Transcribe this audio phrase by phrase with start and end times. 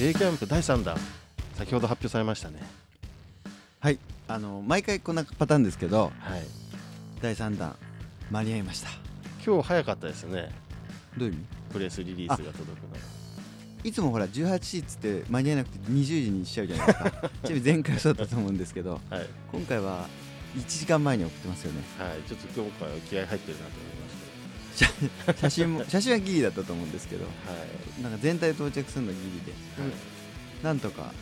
[0.00, 0.96] デイキャンプ第3弾
[1.56, 2.62] 先ほど発表されましたね。
[3.80, 3.98] はい。
[4.28, 6.42] あの毎回こんなパターンですけどはい。
[7.20, 7.76] 第3弾
[8.30, 8.88] 間に合いました。
[9.44, 10.48] 今日早かったですね。
[11.18, 11.44] どういう意味？
[11.74, 12.96] プレスリリースが届くの
[13.84, 17.10] いつもほら18時っつって間に合わなくて20時にしちゃうじゃないですか。
[17.44, 20.08] ちなみに前回そうだったと思うんですけどはい、今回は
[20.56, 21.82] 1時間前に送ってますよね。
[21.98, 23.99] はい、ちょっと今回は気合入ってるなと思いまし
[25.36, 27.58] 写真も写真はギリだったと思うんですけどたは
[27.98, 29.52] い、なんか全体到着するのはギリで、
[29.82, 29.92] はい。
[30.64, 31.12] なんとか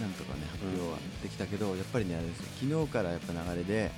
[0.00, 2.46] なんとかね発表はできたけど、やっぱりねあれですよ。
[2.60, 3.90] 昨日からやっぱ流れで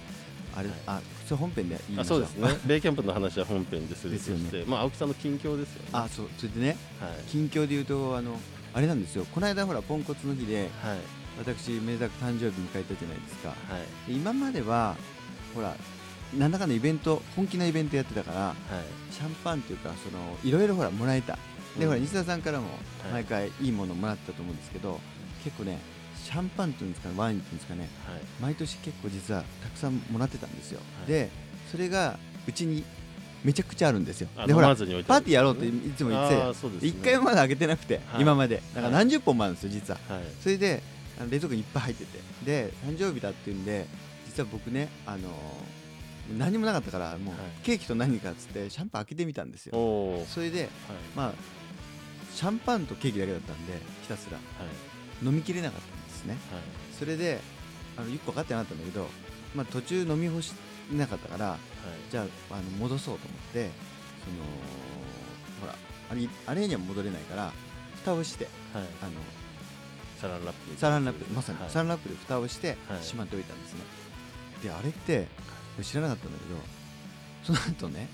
[0.55, 0.79] あれ、はい。
[0.87, 2.49] あそれ本編で言いまそうですね。
[2.67, 4.51] ベイキャンプの話は本編でするですよね。
[4.51, 5.89] として、まあ青木さんの近況ですよね。
[5.93, 7.23] あそうそれでねはい。
[7.29, 8.39] 近況で言うとあの
[8.75, 9.25] あれなんですよ。
[9.33, 10.99] この間ほらポンコツの日ではい。
[11.39, 13.49] 私めでたく誕生日迎えたじゃないですか。
[13.49, 13.55] は
[14.07, 14.11] い。
[14.11, 14.97] で今までは
[15.55, 15.75] ほら
[16.35, 19.15] なんだかのイベント本気のイベントやってたからはい。
[19.15, 21.39] シャンパンっていうかそのいろいろほらもらえた。
[21.79, 21.87] で、うん。
[21.89, 22.67] ほら西田さんからも
[23.05, 23.13] はい。
[23.13, 25.01] 毎回いいものもらったと思うんですけど、
[25.45, 25.79] 結構ね
[26.25, 28.21] シャンパンっていうんですかねワインっていうんですかねはい。
[28.41, 31.09] 毎年結構実はたくさんもらってたんですよ、はい。
[31.09, 31.31] で
[31.71, 32.19] それが
[32.49, 32.85] うちに
[33.45, 34.29] めちゃくちゃあるんですよ。
[34.37, 36.89] あでほらパーティーやろうっていつも言ってあーそうですね。
[36.89, 38.23] 一回もまだ開けてなくて、はい。
[38.23, 38.57] 今まで。
[38.57, 38.93] だからはい。
[38.95, 40.01] 何十本もあるんですよ実は。
[40.09, 40.23] はい。
[40.43, 40.83] それで
[41.31, 42.19] 冷蔵庫にいっぱい入ってて。
[42.45, 43.87] で誕生日だっていうんで
[44.27, 45.23] 実は僕ねあのー
[46.39, 47.51] 何もなかったからもう、はい。
[47.63, 49.73] ケーキと何かっつってシャンパン開けてみたんですよ。
[50.27, 50.69] それで
[51.15, 51.33] まあ
[52.35, 54.37] シャンパンとケーキだけだったんでひたすら。
[54.37, 55.25] はい。
[55.25, 56.37] 飲みきれなかったんですね。
[56.53, 56.63] はい。
[56.99, 57.41] それで
[57.97, 59.09] あのよく分かってなかったんだけど、
[59.55, 60.53] まあ、途中飲み干し
[60.93, 61.59] なかったからはい。
[62.11, 63.71] じゃああの戻そうと思って
[64.25, 64.45] その
[65.61, 65.75] ほら
[66.11, 67.53] あれあれには戻れないから
[68.03, 68.85] 蓋をしてはい。
[69.03, 69.13] あの
[70.21, 71.71] サランラップにサランラップまさにはい。
[71.71, 73.03] サランラップで蓋をしてはい。
[73.03, 73.81] しまっておいたんですね、
[74.63, 75.29] であれって
[75.83, 76.61] 知らなかったんだけど
[77.45, 78.09] その後ね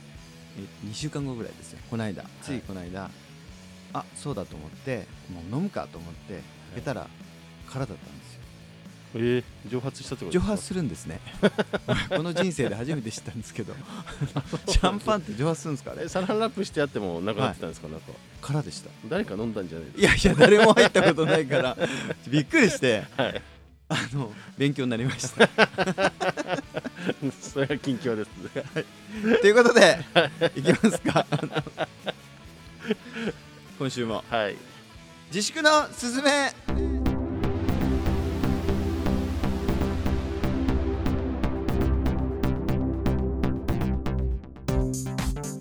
[0.59, 1.79] え2週間後ぐらいですよ。
[1.91, 2.25] この間。
[2.43, 3.11] ついこの間、
[3.95, 6.43] あそうだと思ってもう飲むかと思って開
[6.77, 7.07] けたら
[7.70, 8.42] 空だったんですよ。
[9.14, 11.20] えー、蒸発したってこと蒸発するんですね。
[12.14, 13.75] この人生で初めて知ったんですけど。
[14.69, 16.05] シャンパンって蒸発するんですかあれ？
[16.05, 18.07] えサランラップしてあってもなくなってたんですか、なんか。
[18.41, 18.91] 空でした。
[19.09, 21.77] 誰か飲んだんじゃないいやいや誰も入ったことないから。
[22.29, 23.05] びっくりして。
[23.17, 23.42] はい
[23.92, 25.48] あの勉強になりました。
[27.41, 28.30] それが近況です
[29.41, 29.98] ということで
[30.57, 31.27] いきますか。
[33.79, 34.25] 今週も。
[34.30, 34.57] はい。
[35.29, 36.55] 自粛のすすめ。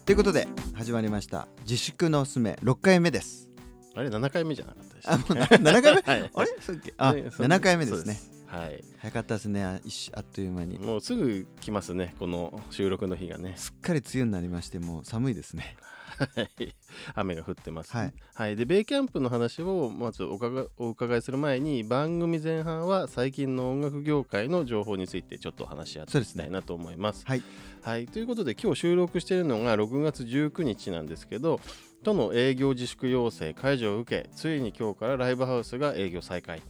[0.06, 1.48] ということで始まりました。
[1.62, 2.58] 自粛のすすめ。
[2.64, 3.51] 6回目です
[3.96, 6.02] あれ7回目じゃなかったでしたあもうな7回目？
[6.14, 6.32] はい。
[6.34, 6.56] あれ？
[6.60, 8.20] さっきあねそ7回目ですね。
[8.48, 8.84] はい。
[9.00, 9.64] 早かったですね。
[9.64, 10.78] あ一瞬あっという間に。
[10.80, 13.54] もうすぐ来ますねこの収録の日がね。
[13.58, 15.76] すっかり梅雨になりましてもう寒いですね。
[16.18, 16.76] はい。
[17.16, 27.26] 雨が降ってます、はい、はい、でベイキャンプの話をまずおかがお伺いする前に番組前半は最近の音楽業界の情報についてちょっと話し合っていきたいなと思います。
[27.26, 27.44] はい
[27.82, 31.60] はい、ということで今日収録しているのが6月19日なんですけど
[32.04, 36.62] 都の営業自粛要請解除を受けついに今日からライブハウスが営業再開。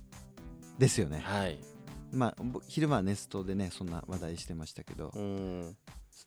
[0.77, 1.21] ですよね。
[1.23, 1.59] はい、
[2.11, 5.11] まあぼ昼間はネストでねそんな話題してましたけど。
[5.15, 5.77] うん。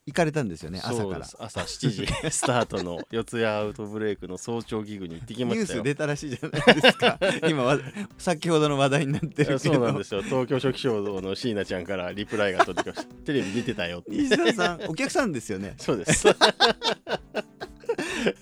[0.06, 1.26] 行かれたんですよね朝から。
[1.38, 5.66] 朝7時 スタートの四谷アウトブレイクの早朝ギグに行ってきまニュー。
[5.66, 7.18] ス出たらしいじゃないですか。
[7.48, 7.78] 今は
[8.18, 10.22] 先ほどの話題になってるそうなんですよ。
[10.22, 13.14] 東京初期衝動の椎名ちゃんからリプライが届きました。
[13.24, 14.10] テレビ出てたよって。
[14.10, 15.74] 西田さんお客さんですよね。
[15.80, 16.26] そうです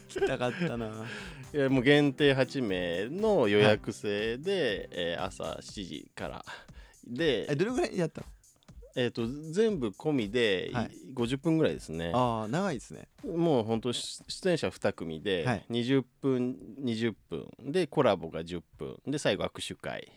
[0.08, 0.86] 来たかったな。
[1.54, 6.44] いやもう限定8名の予約制で、えー朝7時から。
[7.06, 8.26] でえどれぐらいやったの？
[8.94, 10.90] えー、と全部込みではい。
[11.14, 13.06] 50分ぐらいですね、ああ長いですね。
[13.24, 15.64] もう本当出出演者2組ではい。
[15.70, 17.48] 20分20分。
[17.72, 18.96] でコラボが10分。
[19.06, 20.10] で最後握手会。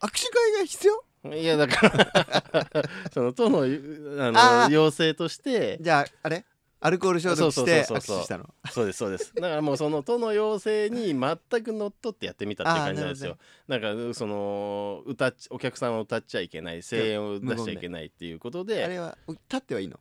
[0.00, 1.34] 握手会が必要？
[1.34, 4.72] いやだから その都のあのあー。
[4.72, 6.44] 要請としてじゃああれ？
[6.80, 8.54] アルコール消毒して握手したの。
[8.70, 9.34] そうですそうです。
[9.34, 13.36] だからもうその都の要請に全くのっとってやってみたって感じなんですよ。
[13.66, 18.86] なんかその歌っちお客さんは歌っちゃいけない声援を出しちゃいけないっていうことあで。
[18.86, 19.98] れは立ってはいいの？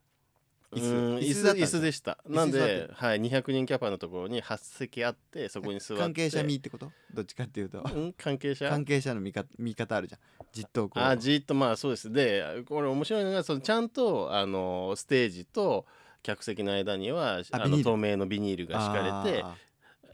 [0.73, 2.17] 椅子うん椅子でした。
[2.27, 6.03] なんで、はい、200人キャパのところに8席あってそこに座って。
[6.03, 6.91] 関係者見ってこと？
[7.13, 7.79] どっちかっていうと。
[7.79, 8.69] うん関係者？
[8.69, 10.19] 関係者の見方見方あるじゃん。
[10.51, 11.03] じっとこう。
[11.03, 12.11] あじーっとまあそうです。
[12.11, 15.85] でこれ面白いのがそのちゃんとあのステージと
[16.27, 19.55] 客席の間にはあの透明のビニールが敷かれてあ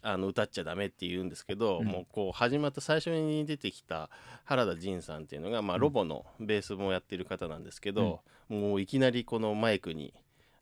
[0.04, 1.86] あの歌っちゃダメって言うんですけど、うん。
[1.86, 4.10] もうこう始まった最初に出てきた
[4.44, 5.82] 原田仁さんっていうのが、まあ、うん。
[5.82, 8.20] ロボのベースもやってる方なんですけど、
[8.50, 10.14] もういきなりこのマイクに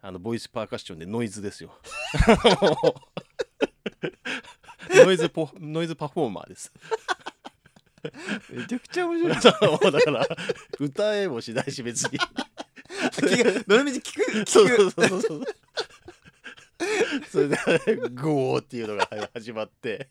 [0.01, 1.73] あのボイスパーカッションでノイズですよ。
[4.93, 6.71] ノイズポノイズパフォーマーです。
[8.51, 9.33] めちゃくちゃ面白い。
[9.91, 10.27] だから
[10.79, 12.19] 歌えもしないし別に
[13.11, 14.31] 気がどのみち聞く？
[14.39, 15.21] 聞くそうそうそう。
[15.21, 15.43] そう
[17.29, 20.07] それで「ゴー」っていうのが始まって。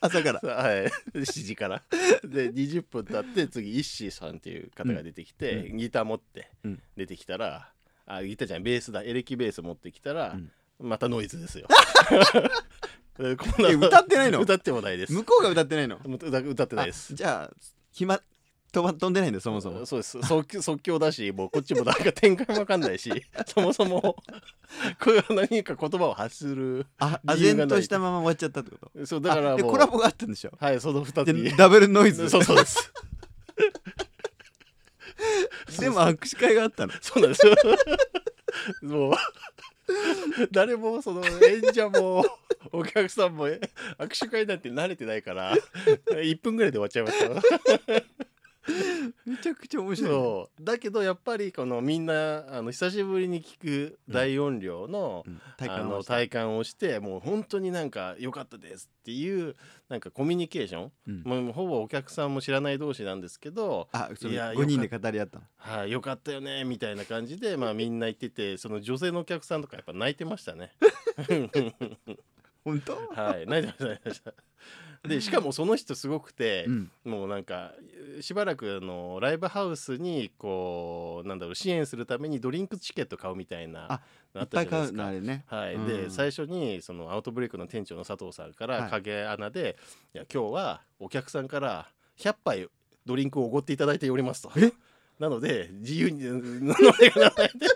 [0.00, 0.40] 朝から。
[0.54, 1.82] はい、7時から。
[2.22, 6.82] で20分経って次イッシーさんっていう方が出てきて、うギター持ってうん。
[6.96, 7.72] 出てきたら、
[8.06, 9.02] あギターじゃないベースだ。
[9.02, 10.52] エレキベース持ってきたら、うん。
[10.88, 11.66] またノイズですよ。
[13.18, 14.40] で こえ歌ってないの？
[14.42, 15.12] 歌ってもないです。
[15.12, 15.98] 向こうが歌ってないの？
[16.04, 17.14] 歌歌ってないです。
[17.14, 17.56] あじゃあ
[17.90, 18.20] 暇
[18.80, 19.84] 飛ば飛んでないんだそもそも。
[19.86, 20.20] そうです。
[20.22, 23.10] 即興即興だしもうこっちもなんか展開もわかんないし
[23.46, 24.00] そもそも
[25.02, 29.06] こういう何か言葉を発するあ唖然としたまま終わっちゃったってこと？
[29.06, 30.52] そうだからコラボがあったんでしょ？
[30.60, 32.28] はいその2つダブルノイズ。
[32.30, 32.92] そ うそうです。
[35.80, 36.92] でも握手会があったの。
[37.00, 37.46] そうなんです。
[37.46, 37.54] よ。
[38.82, 39.14] もう
[40.50, 42.24] 誰もその演者も
[42.72, 43.60] お客さんもえ
[43.98, 45.56] 握手会なんて慣れてないから
[46.10, 48.27] 1分ぐらいで終わっちゃいました。
[49.24, 50.64] めちゃくちゃ面白いそう。
[50.64, 59.56] だけどやっぱりこのみんなあの久しぶりに聞く大音量の,、うん体あ感をしたの体感をしてもう本当になんか良かったですっていう
[59.88, 61.22] なんかコミュニケーション、うん。
[61.44, 65.44] もうほぼお客さんも知らない同士なんですけどあそのいや5人で語り合ったの？
[65.56, 70.72] はい、よかったよねみたいな感じで、まあ、 みんな言っててその女性のお客さんとかやっぱ泣いてましたね。
[72.64, 72.96] 本当？
[73.14, 74.34] はい、泣いてました泣いてました。
[75.06, 76.90] でしかもその人すごくてう、ん。
[77.04, 77.72] もうなんか
[78.20, 84.00] しばらくあのライブハウスにこうなんだろう支援するためにドリンクチケット買うみたいな
[84.34, 85.02] あっぱい買うたじゃないですか。
[85.02, 85.44] のあれね。
[85.46, 85.86] はい、うん。
[85.86, 88.80] で最初にそのアウトブレイクの店長の佐藤さんかはい。
[88.82, 89.76] ら影穴で、
[90.14, 92.68] い、や今日はお客さんから100杯
[93.06, 94.50] ドリンクをおごっていただいておりますと。
[95.18, 96.66] なので自由に 飲ん
[96.98, 97.66] でくださいって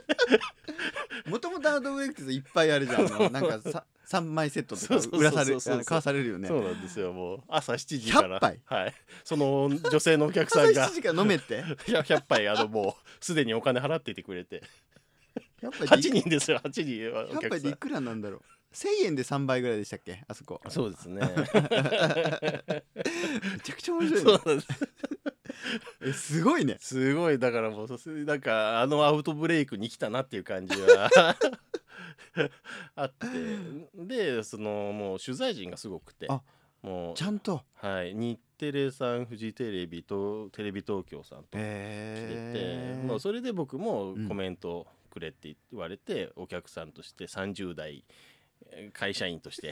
[1.28, 3.06] もともとアウトブレイクっていっぱいあるじゃん。
[3.32, 5.74] なんかさ3枚セットとか売らされそうそう。
[5.74, 6.48] あの買わされるよね。
[6.48, 7.40] そうなんですよもう。
[7.48, 8.38] 朝7時から。
[8.38, 8.60] 100杯？
[8.66, 8.94] はい。
[9.24, 10.88] その女性のお客さ朝んが。
[10.88, 11.62] 7時から飲めって？
[11.86, 14.62] 100 100杯あのもうすでにお金払っていてくれて。
[15.62, 17.50] 100 8人ですよ8人はお100客さん。
[17.50, 18.42] 杯でいくらなんだろう？
[18.72, 20.24] 1000円で3倍ぐらいでしたっけ？
[20.28, 20.60] あそこ。
[20.68, 21.20] そうですね。
[21.20, 21.28] め
[23.62, 24.18] ちゃくちゃ面白いね。
[24.18, 24.68] そうなんです。
[26.02, 26.76] えすごいね。
[26.80, 27.38] すごい。
[27.38, 31.10] だからもうそなんかあのアウトブレイクに来たなっていう感じは
[32.96, 33.26] あって。
[33.94, 36.26] でそのもう取材陣がすごくて。
[36.28, 36.42] あ
[36.82, 37.62] もうちゃんと。
[37.74, 48.04] はい、日テレさんフジテレビとテレビ東京さんと来てて、へもうそれで僕もうんコメントくれって言われて、お客さんとして30代えー
[48.92, 49.70] 会社員として。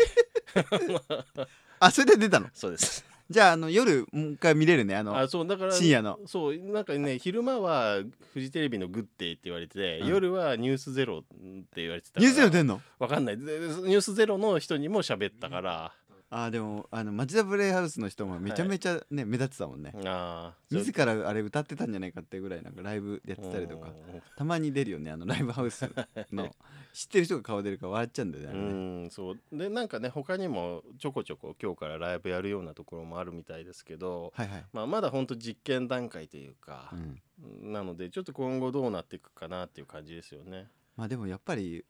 [1.80, 2.48] あそれで出たの？
[2.52, 3.04] そうです。
[3.30, 6.18] じゃああの夜もう一回見れるねあのあそうだから深夜の。
[6.26, 8.02] そうなんかね昼間は
[8.34, 10.08] フジテレビの「グッデイ」って言われてて、うん。
[10.08, 12.82] 夜は「ニュースゼロって言われてたニュースゼロ出んの？
[12.98, 13.36] わかんない。
[13.36, 15.92] ニュースゼロの人にも喋ったから、
[16.32, 19.92] あでもあの町田ブレイハウスの人もめちゃめちゃね、目立ってたもんね。
[20.06, 25.90] ああ自らあれ歌ってたんじゃないかってぐらいなんかライブやってたりとかうんたまに出るよねあのライブハウス
[26.32, 26.54] の
[26.92, 28.50] 知ってる人が顔出るから笑っちゃうんだよね。
[28.50, 29.38] あうれねんそう。
[29.52, 36.94] でなんかね他にもちょこちょこ今日からライブやるようなところもあるみたいですけど、はいはい、まあ、まだほんと実験段階というか
[37.42, 40.68] う、ん、なのでちょっと今後どうなっていくかなっていう感じですよね。
[40.96, 41.84] まあでもやっぱり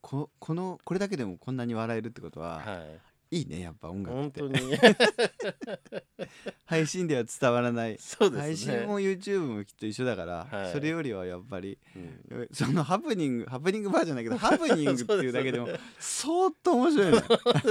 [0.00, 3.00] ここのこれだけでもこんなに笑えるってことは、はい、
[3.32, 4.40] い、いねやっぱ音楽って。
[4.42, 4.76] 本当に。
[6.66, 7.96] 配信では伝わらない。
[7.98, 10.72] そうです信も YouTube もきっと一緒だから、はい。
[10.72, 12.48] それよりはやっぱりうん。
[12.52, 17.22] そのハプニングハプニングバーじゃないけど ハプニングっていうだけでも相当面白いね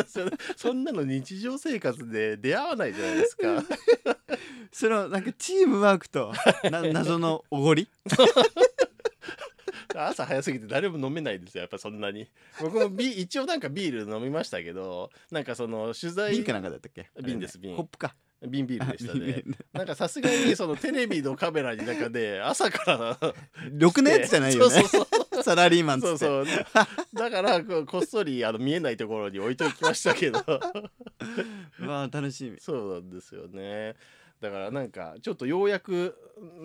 [0.08, 3.64] それそんなの日常生活で出会わないじゃないですか。
[4.72, 6.34] そのなんかチームワークと
[6.72, 7.88] な謎のおごり？
[10.08, 12.30] 朝早すぎて誰も飲めないですよやっぱそんなに。
[12.60, 17.10] 僕もビ 一応なんかビール飲みましたけどなんかその取材瓶かなんかだったっけ？
[17.22, 17.76] 瓶です瓶。
[17.76, 18.16] コップか。
[18.48, 19.44] 瓶ビールでしたね。
[19.72, 23.34] なんかさすがにそのテレビのカメラに中で朝から
[23.72, 24.82] ろくなやつじゃないよね。
[24.82, 25.44] そうそうそう。
[25.44, 26.46] サラリーマンそうそう。
[27.14, 30.44] だからこっそりあの見えないところに置いときましたけど。
[31.78, 32.60] まあ楽しみ。
[32.60, 33.96] そうなんですよね
[34.42, 36.18] だからなんかちょっとようやく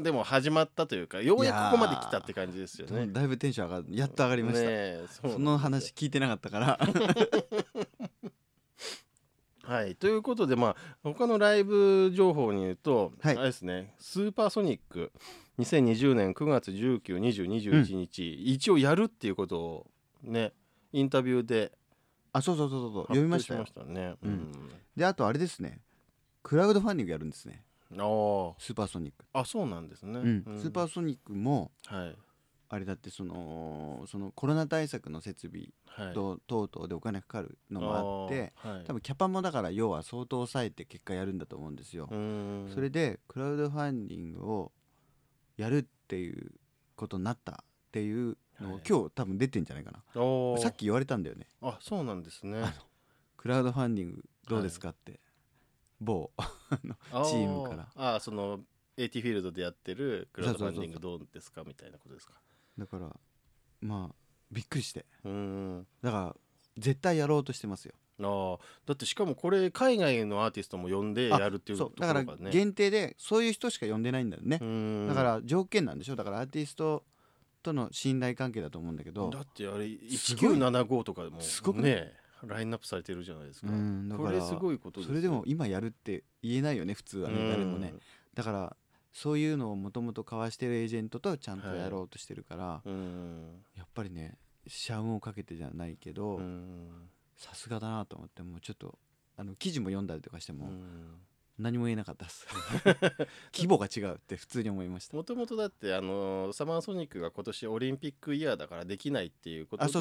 [0.02, 3.06] でも始まったというかようやくここまで来たって感じですよね。
[3.08, 6.80] だいぶテンション上がるやっと上がりました、ねそその話聞いてなかったから。
[9.62, 13.36] はいということでまあ他のライブ情報に言うと、はい。
[13.36, 15.12] あれですねスーパーソニック
[15.58, 19.86] 2020年9月192021日、一応やるっていうことを
[20.22, 20.54] ね
[20.92, 21.72] インタビューで
[22.32, 23.54] あそうそうそうそう読みました
[23.84, 24.14] ね。
[24.22, 24.70] うん。
[24.96, 25.82] であとあれですね
[26.46, 30.18] クラウドファンディングやるんですね、スーパーソニック、ああそうなんですね。
[30.18, 30.58] うん。
[30.58, 32.16] スーパーソニックもはい。
[32.68, 36.14] あれだってそのそのコロナ対策の設備はい。
[36.14, 38.84] と等々でお金かかるのもあってはい。
[38.84, 42.08] 多分キャパもだから要は相当抑えて結果やるんだと思うんですよ。
[42.10, 42.14] う。
[42.14, 44.72] ーんそれでクラウドファンディングを
[45.56, 46.52] やるっていう
[46.96, 47.56] ことになったっ
[47.92, 48.82] ていうのをはい。
[48.88, 49.98] 今日多分出てんじゃないかな。
[50.60, 51.46] さっき言われたんだよね。
[51.62, 52.64] あそうなんですね。
[53.36, 55.20] クラウドファンディングどうですかって、
[56.00, 57.88] 某 あチームから。
[57.94, 58.60] ああその
[58.96, 62.34] AT フィールドでやってるクラウドファンディンそグどうですかみたいなことですか？
[62.78, 63.14] だから
[63.80, 64.14] まあ
[64.50, 65.04] びっくりして。
[65.24, 65.86] うーん。
[66.02, 66.36] だから
[66.78, 67.94] 絶対やろうとしてますよ。
[68.18, 72.00] ああだってしかもこれ海外のアーティストも呼んであやるっていうとこそう。
[72.00, 74.58] だから限定でそういう人しか呼んでないんだよね。
[75.08, 76.16] だから条件なんでしょ？
[76.16, 77.04] だからアーティスト
[77.62, 79.28] との信頼関係だと思うんだけど。
[79.28, 80.56] だってあれすごい。
[80.56, 82.14] 1975とかでもすごくね
[82.46, 83.68] ラインナップされてるじゃないですか、
[84.16, 87.94] これすごいことですそれでも今やるって言えないよね普通はね誰もね。
[88.34, 88.76] だから
[89.12, 93.64] そういうのをもともと交わしてるエージェントとちゃんとやろうとしてるから、うんうん。
[93.76, 94.36] やっぱりね
[94.66, 96.88] 社運をかけてじゃないけどうん。
[97.36, 98.98] さすがだなと思ってもうちょっと
[99.36, 101.20] あの記事も読んだりとかしてもうん
[101.58, 102.46] 何も言えなかったです。
[103.54, 105.16] 規模が違うって普通に思いました。
[105.16, 109.92] もともとだってあのサマーソニックが今年オリンピックイヤーだからできないっていうことで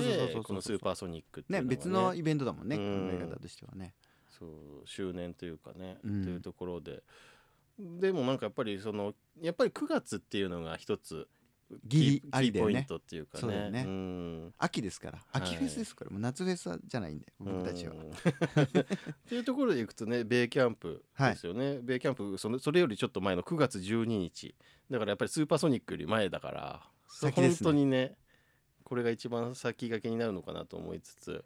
[0.43, 1.75] このスーパーソニックっていうのがね。
[1.75, 3.09] 別のイベントだもんね考うん。
[3.13, 3.95] え方としてはね。
[4.29, 4.49] そう
[4.85, 6.23] 周年というかね、うん。
[6.23, 7.03] というところで。
[7.79, 11.27] でもなんかやっぱりそのやっぱり9月っていうのが一つ
[11.83, 12.73] ギリありだよね。
[12.73, 13.41] キーポイントっていうかね。
[13.41, 13.83] そうだよね。
[13.83, 14.53] ん。
[14.57, 15.17] 秋ですから。
[15.17, 15.41] はい。
[15.43, 16.11] 秋フェスですから。
[16.11, 17.93] もう夏フェスじゃないんで僕たちは。
[17.93, 18.11] うん。
[18.11, 18.13] っ
[19.27, 24.55] ていうところでいくとねベイキャンプですよね、ベイキャンプそのそれよりちょっと前の9月12日。
[24.89, 26.81] だからやっぱりスーパーソニックより前だから
[27.23, 27.31] ね。
[27.31, 28.17] 本当にね
[28.83, 31.43] これが一番先駆けになるのかなと思いつつ、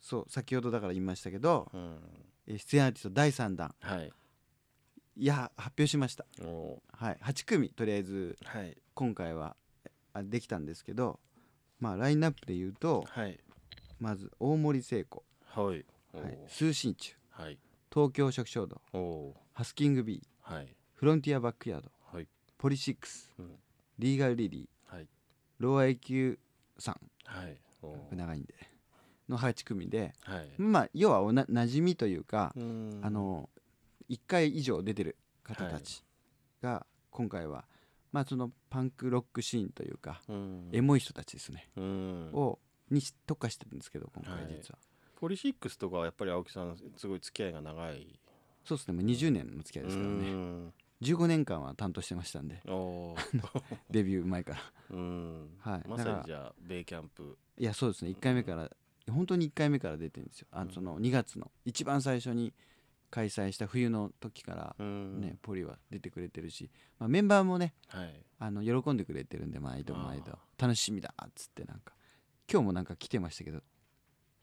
[0.00, 1.98] そう先ほどだから言いましたけどうん、
[2.46, 3.74] えー出演アーティスト第3弾。
[3.80, 4.10] はい。
[5.16, 6.24] いや発表しました。
[6.42, 7.18] おはい。
[7.22, 8.36] 8組とりあえず。
[8.44, 9.56] はい今回は
[10.12, 11.20] あできたんですけど
[11.78, 13.40] まあラインナップで言うとはい。
[13.98, 15.86] まず大森靖子、はい。
[16.12, 17.14] おはい、通信中。
[17.30, 17.58] はい。
[17.90, 20.76] 東京初期衝動おハスキング B はい。
[20.92, 21.88] FRONTIER BACKYARD。
[22.12, 22.28] はい。
[22.58, 23.32] POLYSICS。
[23.38, 23.52] うん。
[23.98, 24.94] リーガルリリー。
[24.94, 25.06] はい。
[25.58, 26.38] LOW IQ
[26.78, 27.00] さん。
[27.24, 27.56] はい。
[27.80, 28.54] お長いんで。
[29.30, 30.12] の8組で。
[30.24, 30.48] はい。
[30.58, 33.00] まあ要はおな馴染みというか、うん。
[33.02, 33.48] あの
[34.10, 36.04] 1回以上出てる方たち
[36.60, 37.64] が今回は、
[38.12, 40.68] まあそのパンクロックシーンというか、うん。
[40.72, 42.30] エモい人たちですね、うん。
[42.32, 42.58] を
[42.90, 44.54] にし特化してるんですけど今回はい。
[44.60, 44.78] 実は、
[45.16, 48.18] ポリシックスとかはやっぱり青木さんすごい付き合いが長い。
[48.64, 52.60] そうですねもう20年の付き合いですからうねん15年間は担当してましたんで。
[53.90, 54.60] デビュー前から。
[54.90, 55.48] うん。
[55.60, 55.88] はい。
[55.88, 57.38] まさにじゃあベイキャンプ。
[57.56, 58.10] いやそうですね。
[58.10, 58.70] 1回目から
[59.10, 60.48] 本当に1回目から出てるんですよ。
[60.50, 62.52] あのその2月の一番最初に
[63.10, 65.20] 開催した冬の時からうん。
[65.20, 68.22] ね、ポリは出てくれてるし、まあ、メンバーもねはい。
[68.38, 70.32] あの喜んでくれてるんで毎度毎度。
[70.32, 71.94] あ楽しみだっつってなんか
[72.50, 73.60] 今日もなんか来てましたけど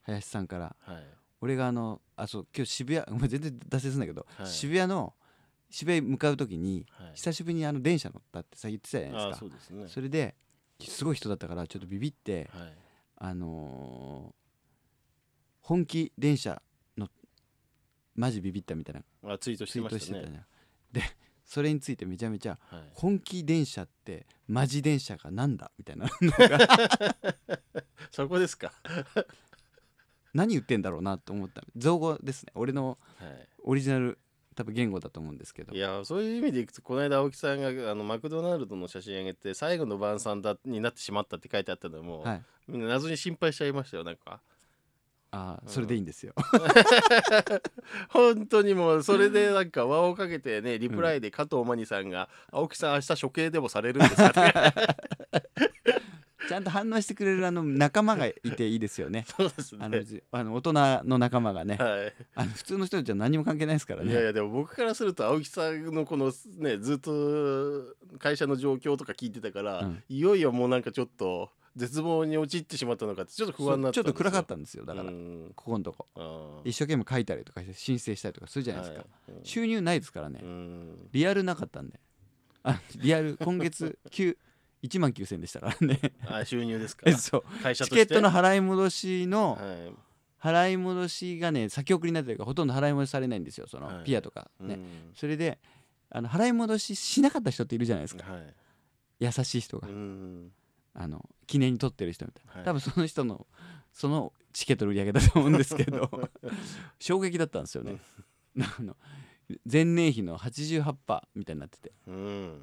[0.02, 1.04] 林さんからはい。
[1.40, 4.46] 俺があのあそう今日渋谷 全然脱線するんだけど、はい。
[4.46, 5.14] 渋谷の
[5.70, 7.12] 渋谷に向かう時にはい。
[7.14, 9.36] 久しぶりにあの電車乗ったってさ言ってたじゃないですか。
[9.38, 9.88] そうですね。
[9.88, 10.34] それで
[10.80, 12.74] すごい人だったからちょっとビビってはい。
[13.16, 14.38] あのー
[15.60, 16.56] 本気電車の
[18.18, 19.32] マジビビったみたいな。
[19.32, 20.44] あツイートしてましたね。
[20.90, 21.02] で
[21.44, 22.82] それについてめちゃめちゃはい。
[22.92, 26.08] 本気電車ってマジ電車がなんだみたいな。
[28.10, 28.72] そこですか。
[30.34, 31.62] 何言ってんだろうなと思った。
[31.76, 32.50] 造語ですね。
[32.56, 33.26] 俺のは
[33.62, 34.18] オリジナル
[34.56, 35.72] 多分言語だと思うんですけど。
[35.72, 42.42] いいやそういう意味でいくとこの間青木さんがあのマクドナルドの写真上げて最後の晩餐だになってしまったって書いてあったのも、はい。
[42.66, 44.40] みんな謎に心配しちゃいましたよなんか
[45.30, 46.32] ああそれでいいんですよ。
[48.08, 54.74] 本当にもうそれでなんか輪をかけてねリプライで加藤真理さんが「青木さん明日処刑でもされるんですか?
[56.48, 59.26] 」ちゃんと反応してくれるあの仲間がいていいですよね。
[59.36, 59.84] そうですね。
[59.84, 60.72] あのじあの大人
[61.04, 61.76] の仲間がね。
[61.76, 62.14] はい。
[62.34, 64.10] あの普通の人じゃ何も関係ないですからね。
[64.10, 70.02] いやいやでも僕からすると青木さんのこのねずっと会社の状況とか聞いてたから、うん。
[70.08, 75.52] いよいよもうなんかちょっと絶望に陥ってしまったのかってちょっと不安になったちょっと暗かっったんですよだから、うん。
[75.54, 76.62] ここのとこ。
[76.64, 79.44] 一生懸命書いたりとかして申請したりとかするじゃないですか、はいうん。
[79.44, 81.08] 収入ないですからね、うん。
[81.12, 82.00] リアルなかったんで。
[82.62, 84.36] あリアル今月9
[84.82, 86.00] 1万9000でしたからね。
[86.26, 87.04] あ収入ですか。
[87.06, 87.44] え そう。
[87.74, 89.92] チケットの払い戻しのはい。
[90.40, 93.94] 払い戻しがね先送りになってるからほとんど払い戻しされないんですよそはい。
[93.96, 94.86] のピアとかね、うん。
[95.14, 95.58] それで
[96.10, 98.32] あの払い戻ししなかった人っているじゃないですか。
[98.32, 98.54] はい。
[99.20, 100.52] 優しい人が、うん
[101.00, 102.64] あの記念に取ってる人みたいな、はい。
[102.64, 103.46] 多分その人の
[103.92, 106.30] そのチケットの売り上げだと思うんですけど
[106.98, 108.00] 衝撃だったんですよね、
[108.58, 108.96] あの
[109.64, 111.92] 前年比の88%みたいになってて。
[112.06, 112.62] うん。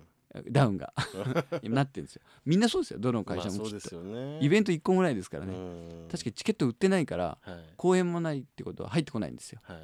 [0.52, 0.94] ダウンが。
[1.64, 2.22] なってるんですよ。
[2.46, 3.00] みんなそうですよ。
[3.00, 6.08] どの会まあそうで社もきっと、すよねイベント1個もないですからね、うん。
[6.12, 7.74] 確かにチケット売ってないからはい。
[7.78, 9.62] 公演もないってことは入ってこないんですよ。
[9.64, 9.78] はい。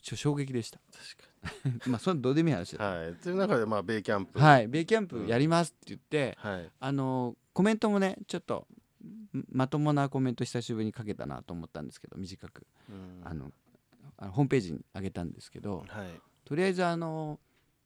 [0.00, 0.78] ちょ衝撃でした。
[0.92, 3.14] 確か まあそれはどうでもいい話にだはい。
[3.14, 4.38] という中でまあベイキャンプ。
[4.38, 6.70] はい、ベイキャンプやりますって言って、はい。
[6.78, 8.66] あのコメントもねちょっと
[9.02, 12.66] んまともなコメント久しぶりにかけたなと思ったんですけど短く。
[13.24, 13.50] あの
[14.18, 16.08] ホームページに上げたんですけどはい。
[16.44, 17.40] とりあえずあの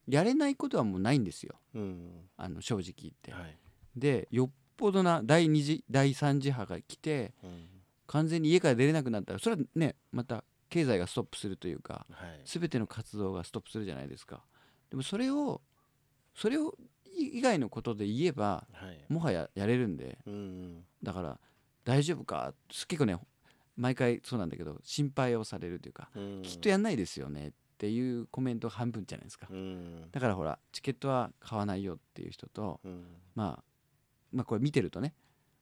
[0.08, 1.54] やれないことはもうないんですよ。
[1.76, 2.08] うん。
[2.36, 3.30] あの正直言って。
[3.30, 3.56] はい。
[3.94, 7.68] でよっぽどな第2次第3次波が来てうん。
[8.08, 12.40] 完全に家から出れなくなったらそれはねまた経済がストップするというかはい。
[12.44, 14.42] 全ての活動がストップするじゃないですか。
[14.90, 15.60] でもそれを
[16.34, 16.74] それを
[17.16, 19.12] 以以外のことで言えばはい。
[19.12, 21.40] もはややれるんでうんだから
[21.84, 22.54] 大丈夫か？
[22.68, 23.18] 結構ね
[23.76, 26.42] 毎回そうなんだけど心配をされるというか、うん。
[26.42, 30.10] きっとやんないですよねっていうコメントが半分じゃないですか、うん。
[30.12, 33.04] だからほらチケットは買わないよっていう人と、うん。
[33.34, 33.64] まあ、
[34.32, 35.14] まあこれ見てるとね、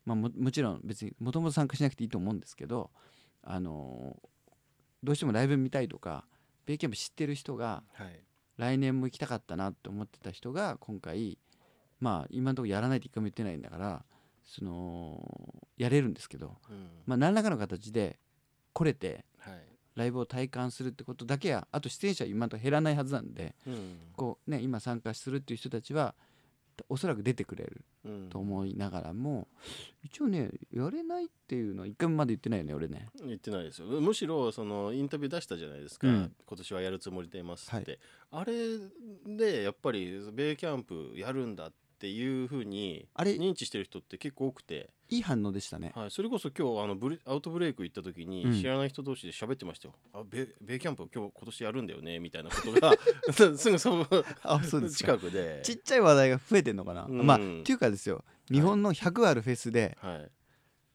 [0.05, 2.91] まあ、ももちろん別にもともと参加しなくていいと思うんですけど、
[3.43, 4.29] あのー
[5.01, 6.25] どうしてもライブ見たいとか
[6.67, 8.21] ベイキャンプ知ってる人がはい
[8.59, 11.39] 来年も行きたかったなと思ってた人が今回
[12.01, 14.05] まあ今のところやらないって一回も言ってないんだから
[14.45, 15.21] その
[15.77, 16.89] やれるんですけど、うん。
[17.07, 18.19] まあ、何らかの形で
[18.73, 19.55] 来れてはい。
[19.95, 23.99] ライブを体感するってことだけやあと出演者は今のところ減らないはずなんでうん。
[24.17, 26.15] こう、ね、今参加するっていう人たちは
[26.89, 28.29] おそらく出てくれるうん。
[28.29, 29.49] と思いながらも
[30.03, 33.07] 一応ねやれないっていうのは一回もまだ言ってないよね俺ね。
[33.25, 33.87] 言ってないですよ。
[33.87, 36.33] むしろそのインタビュー出したじゃないですか、うん。
[36.47, 37.99] 今年はやるつもりでいますって、はい。
[38.31, 38.55] あれ
[39.37, 45.93] でやっぱりベイキャンプやるんだっていうふうにあれ認知してる人って結構多くて、いい反応でしたね。
[45.95, 48.61] はい、それこそ今日あのブレアウトブレイク行った時にうん。
[48.61, 52.93] 知らない人同士で喋ってましたよ、あベベイキャンプ今日今年やるんだよねみたいなことが。
[53.33, 54.07] すぐその
[54.43, 55.17] あそうですか。
[55.17, 55.61] 近くで。
[55.65, 57.27] ちっちゃい話題が増えてんのかな、うん。
[57.27, 58.25] まあっていうかですよ。
[58.51, 60.31] 日本の100あるフェスではい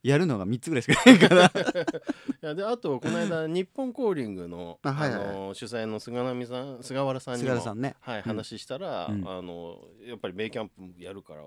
[0.04, 1.46] やるのが3つぐらいしかないから。
[2.44, 7.96] いやであとこの間日本コーリングのあはいはいあの主催の菅波さん菅原さんにも菅原さんね。
[8.02, 8.24] はい、うん。
[8.24, 9.28] 話したら、うん。
[9.28, 11.46] あのやっぱりベイキャンプやるからっ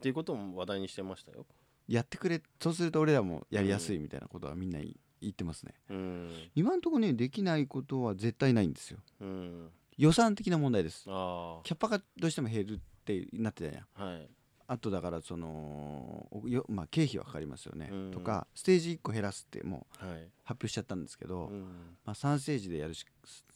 [0.00, 1.44] ていうことも話題にしてましたよ。
[1.88, 5.74] やってくれそうすると俺らもやりやすいみたいなことはみんな言言ってますね。
[5.90, 8.98] うん、今んとこねできないことは絶対ないんですよ。
[9.20, 11.04] うん、予算的な問題です。
[11.08, 13.86] あキャパがどうしても減るってなってたやん。
[13.96, 14.28] あはい、
[14.70, 18.10] あとだからそのおよ、まあ、経費はかかりますよね、うん。
[18.12, 21.62] とかステージ1個減らすってもうはい、発表しちゃったんですけど、うん、
[22.04, 23.04] まあ、3ステージでやるし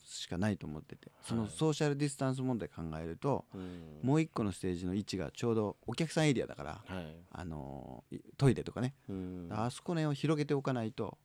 [0.04, 8.02] しかないと思っててそのはいソーシャルディスタンス問題考えると、うん、もう1個のステージの位置がちょうどお客さんエリアだから、はい、あの
[8.36, 11.16] トイレとかね、うん、あそこねを広げておかないと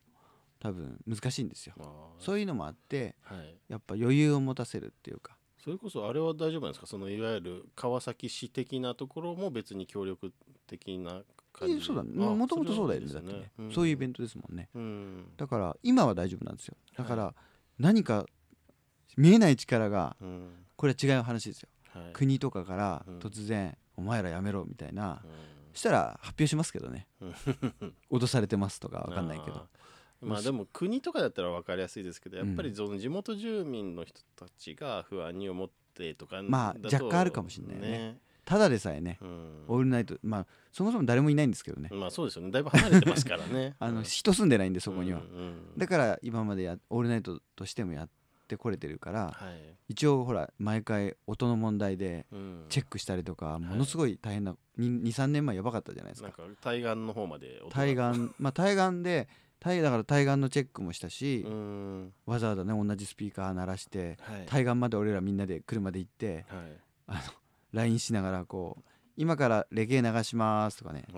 [0.59, 1.73] 多分難しいんですよ。
[2.19, 6.87] そういうのもあってはい、やっぱ余裕を持たせるっていうかそれこそあれは大丈夫なんですか？
[6.87, 10.31] そのいわゆる川崎市的なところも別に協力
[10.67, 11.81] 的な感じ？
[11.85, 14.69] そうだもともとそうだよねれはいいですだってね、そういうイベンントですもんね。
[14.73, 15.33] ト、うん。
[15.37, 16.77] だから今は大丈夫なんですよ。
[16.97, 17.33] だから
[17.77, 18.25] 何か
[19.17, 20.65] 見えない力がうん。
[20.75, 21.69] これは違う話ですよ。
[21.93, 22.13] はい。
[22.13, 23.19] 国とかからうん。
[23.19, 25.21] 突然「お前らやめろ」みたいな。
[25.23, 25.29] うん。
[25.73, 27.07] したら発表しますけどね。
[27.21, 27.33] うん。
[28.11, 29.67] 脅されてますとかわかんないけど
[30.21, 32.69] まあでも国とかだったら分かりやすいですけどやっぱうん。
[32.69, 38.17] りその地元住民の人たちが不安に思ってとかまあ若干あるかもしれないよね。
[38.45, 39.63] ただでさえねうん。
[39.67, 41.89] オールナイトまあそもそも誰もいないんですけどね。
[41.91, 42.51] まあそうですよね。
[42.51, 43.75] だいぶ離れてますからね。
[43.79, 45.19] あのうん人住んでないんでそこには。
[45.19, 48.09] うんうんだから今までやオールナイトとしてもやっ
[48.47, 49.75] てこれてるからはい。
[49.89, 52.65] 一応ほら毎回音の問題でうん。
[52.69, 56.29] チェックしたりとかものすごい大変な23年前やばかったじゃないですか。
[56.29, 59.27] なんか対岸の方まで対岸まあ対岸で
[59.59, 62.13] 対だから対岸のチェックもしたしうん。
[62.25, 64.43] わざわざね同じスピーカー鳴らしてはい。
[64.45, 66.45] 対岸まで俺らみんなで車で行ってはい。
[67.07, 67.19] あの
[67.73, 68.83] LINE しながらこう
[69.19, 71.03] 今からレゲエ流しますとかね。
[71.11, 71.13] あ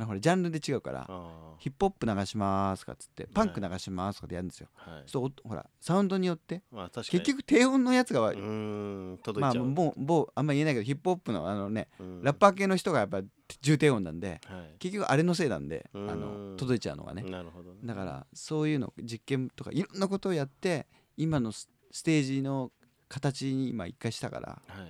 [0.00, 5.02] のほらジャンルで違うからあヒップホップ流しますとかっつってパンク流しますとかでやるんですよ、ーはい。
[5.06, 12.22] そうおほらサウンドによってまあ結局低音のやつが、うーん届まあもうもうあんま言えないけどヒップホップのあのねうん。
[12.24, 13.20] ラッパー系の人がやっぱ
[13.62, 14.74] 重低音なんではい。
[14.80, 16.06] 結局あれのせいなんであうん。
[16.52, 17.22] の届いちゃうのがね。
[17.22, 17.78] なるほどね。
[17.84, 22.72] だからそういうの実験とかいろんなことをやって今のスステージの
[23.08, 24.88] 形に今一回したから、はい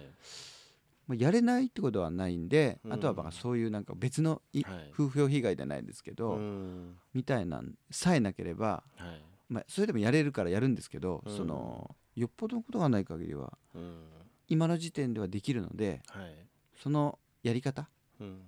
[1.11, 2.93] まあ、やれないってことはないんで、うん。
[2.93, 4.91] あとはまあそういうなんか別のいはい。
[4.93, 6.97] 風評被害じゃないですけど、うん。
[7.13, 9.25] みたいなんさえなければ、はい。
[9.49, 11.37] まあ、それでもやれるからやるんですけど、うん。
[11.37, 14.05] そのよっぽどのことがない限りはうん。
[14.47, 16.47] 今の時点ではできるのではい。
[16.81, 17.89] そのやり方っ
[18.21, 18.43] うん。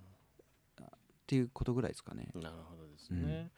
[1.27, 2.29] ていうことぐらいですかね。
[2.33, 3.49] なるほどですね、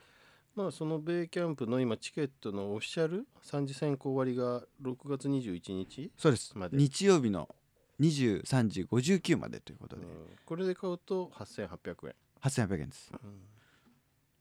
[0.55, 6.55] まあそのベイキャンプの今チケットのオフィシャル3次選考割が6月21日そうです。
[6.71, 7.47] 日曜日の
[7.99, 10.09] 23時59までということで、うん。
[10.45, 13.11] これで買うと8800円、8800円です。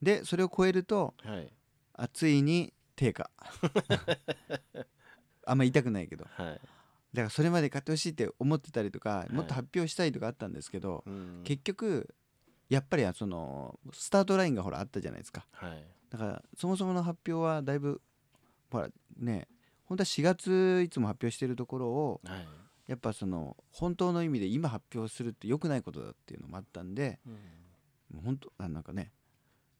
[0.01, 1.51] でそれを超えるとはい。
[1.93, 3.29] あついに定価。
[5.45, 6.25] あんま言いたくないけど。
[6.25, 9.33] はい、だからそれまで買ってほしいって思ってたりとかい。
[9.33, 11.41] もっと発表したいとかあったんですけど、うん。
[11.45, 12.13] 結局
[12.67, 15.47] やっぱりそのスタートラインがほらあったじゃないですか。
[15.53, 15.85] はい。
[16.09, 18.01] だからそもそもの発表はだいぶ
[18.71, 19.47] ほらね
[19.85, 22.47] 本当は4月いつも発表してるところをはい
[22.87, 27.33] やっぱその本当の意味で今発表するって良くないことだっていうのもあったんでうん。
[28.15, 29.11] もう本当あなんかね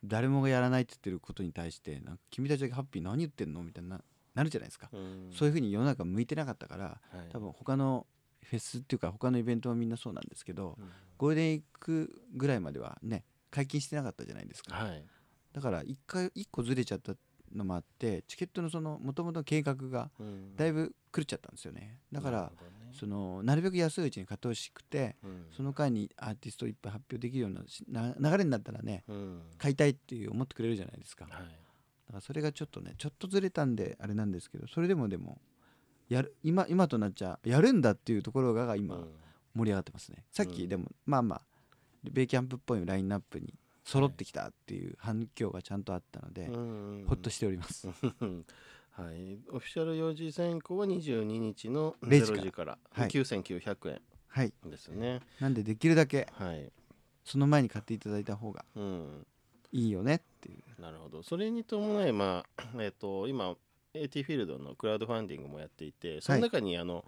[0.03, 4.01] 誰もがやらないって言ってることに対してなんか君たちだけハッピー何言ってんのみたいな
[4.33, 5.31] なるじゃないですか、うん。
[5.31, 7.31] そういうふうに世の中向いてなかったからはい。
[7.31, 8.05] 多分他の
[8.43, 10.89] フェスっていうか他のイベントはみんなそうなんですけどうん。
[11.17, 14.75] ゴールデンウィークぐらいまではね解禁してなかったじゃないですか。
[14.75, 15.05] はい。
[15.53, 17.13] だから一回一個ずれちゃった
[17.55, 20.55] のもあってチケットのその元々の計画がうん。
[20.55, 21.99] だいぶ狂っちゃったんですよね。
[22.11, 25.45] だからねそのなるべく安いうちに買ってほしくてうん。
[25.55, 27.51] その間にアーティストをいっぱい発表できるよう
[27.91, 29.41] な流れになったらねうん。
[29.57, 31.25] 買いたいっていう思ってくれるじゃないですか。
[31.25, 31.45] だはい。
[31.45, 35.39] からそれがちょっとねちょっとずれたんであれなんですけどそれでもでも
[36.09, 39.07] やる今今となっちゃやるんだっていうところが今うん。
[39.55, 40.23] 盛り上がってますね。
[40.31, 40.51] さっうん。
[40.53, 41.41] きでもまあまあ
[42.03, 43.53] ベイキャンプっぽいラインナップに
[43.83, 47.05] 揃ってきたっていう反響がちゃんとあったのでうん。
[47.07, 47.87] ほっとしております
[48.97, 52.43] はい、オフィシャル4時選考は22日の0 0時から。
[52.43, 52.77] 時から。
[52.91, 53.09] はい。
[53.09, 54.53] 9900円はい。
[54.65, 55.19] ですね。
[55.41, 56.71] なんでできるだけはい、
[57.25, 59.27] その前に買っていただいた方がうん、
[59.73, 60.81] いいよねっていう。
[60.81, 61.23] なるほど。
[61.23, 63.57] それに伴い、まあ、えっ、と、今、
[63.93, 67.03] AT フィールドのクラウドファンディングもやっていて、その中に、あの、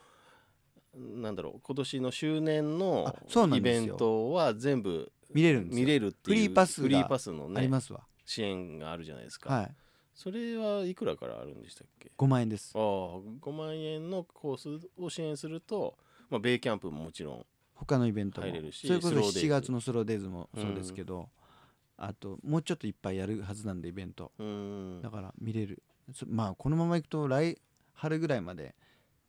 [0.94, 3.16] なんだろう、今年の周年の
[3.56, 5.86] イベントは全部見れるんですよ。
[5.86, 8.02] 見れるっていうフリーパスがフリーパスのねありますわ。
[8.26, 9.76] 支援があるじゃないですか、はい
[10.18, 12.72] それはいくらからあるんでしたっけ？5万円です。
[12.74, 15.96] ああ5万円のコースを支援すると、
[16.32, 18.48] まあ、ベイキャンプももちろん他のイベントも。
[18.48, 21.30] 入れるしそれこそスローデイズ7月のスローデイズもそうですけど、
[21.98, 24.32] あともうちょっといっぱいやるはずなんでイベント。
[24.40, 25.02] うーん。
[25.04, 25.84] だから見れる。
[26.16, 27.62] そまあこのままいくと来
[27.94, 28.74] 春ぐらいまで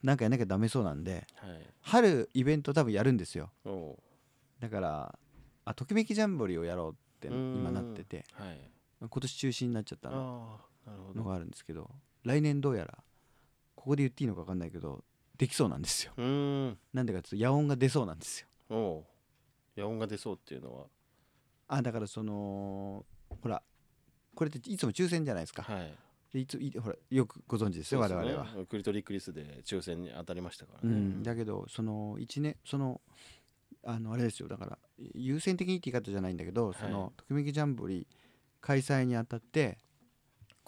[0.03, 1.67] なんかやんなきゃダメそうなんではい。
[1.83, 3.51] 春イベント多分やるんですよ。
[4.59, 5.19] だから
[5.67, 8.25] あときめきジャンボリーをやろうって今なってて。
[8.33, 8.59] はい。
[9.01, 10.59] 今年中止になっちゃったの
[11.15, 11.91] のがあるんですけど
[12.25, 12.99] 来年どうやら
[13.75, 15.05] ここで言っていいのか分かんないけど
[15.39, 16.13] できそうなんですよ。
[16.21, 16.77] ん。
[16.93, 18.49] なんでかっていうと野音が出そうなんですよ。
[18.71, 19.05] お
[19.77, 19.81] う。
[19.81, 20.87] 野音が出そうっていうのは。
[21.69, 23.07] あだからその
[23.41, 23.63] ほら
[24.35, 25.63] これっていつも抽選じゃないですか。
[25.63, 25.95] はい。
[26.33, 33.01] でいついほらよくご存知ですよ我々は、クリトリクリスで抽選に当たりましたからね、うん、だけどその1年その
[33.85, 34.49] あのあれですよ。
[34.49, 34.79] だから
[35.15, 36.77] 優先的にって言い方じゃないんだけど、はい。
[36.81, 38.07] そのときめきジャンボリー
[38.61, 39.79] 開催にあたって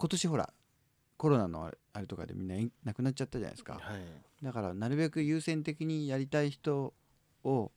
[0.01, 0.51] 今年ほら
[1.17, 3.73] コロナのあれとかでみんな延亡くなっちゃったじゃないですか。
[3.73, 4.43] はい。
[4.43, 6.95] だからなるべく優先的にやりたい人
[7.43, 7.71] を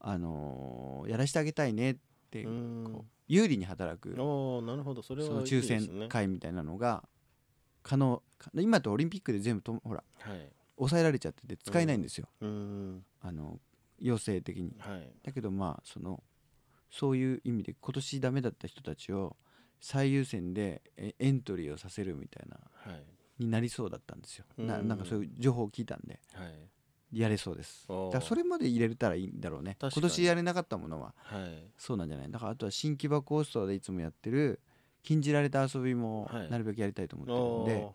[0.00, 1.96] あのーやらしてあげたいねっ
[2.32, 4.08] ていう有利に働く。
[4.08, 5.02] なるほど。
[5.02, 7.04] それはいいその抽選会みたいなのが
[7.84, 10.52] 可能か今とオリンピックで全部とほらはい。
[10.76, 13.04] 抑えられちゃってて使えないんですよ、うーん。
[13.20, 13.60] あの
[14.00, 14.74] 要請的に。
[14.80, 15.08] はい。
[15.22, 16.20] だけどまあその
[16.90, 19.36] そういう意味で今年ダメだった人たちを
[19.82, 22.56] 最優先でえエントリーをさせるみたいな
[22.90, 23.04] はい。
[23.38, 24.44] になりそうだったんですよ。
[24.56, 26.20] なうんなんかそういう情報を聞いたんで。
[26.34, 27.18] はい。
[27.20, 27.86] やれそうです。
[27.88, 29.76] だからそれまで入れれたらいいんだろうね。
[29.80, 31.12] 今年やれなかったものは。
[31.18, 31.66] はい。
[31.76, 32.30] そうなんじゃない？
[32.30, 34.60] だからあとは新木場コースターでいつもやってる
[35.02, 36.50] 禁じられた遊びもはい。
[36.50, 37.86] なるべくやりたいと思ってるおんで、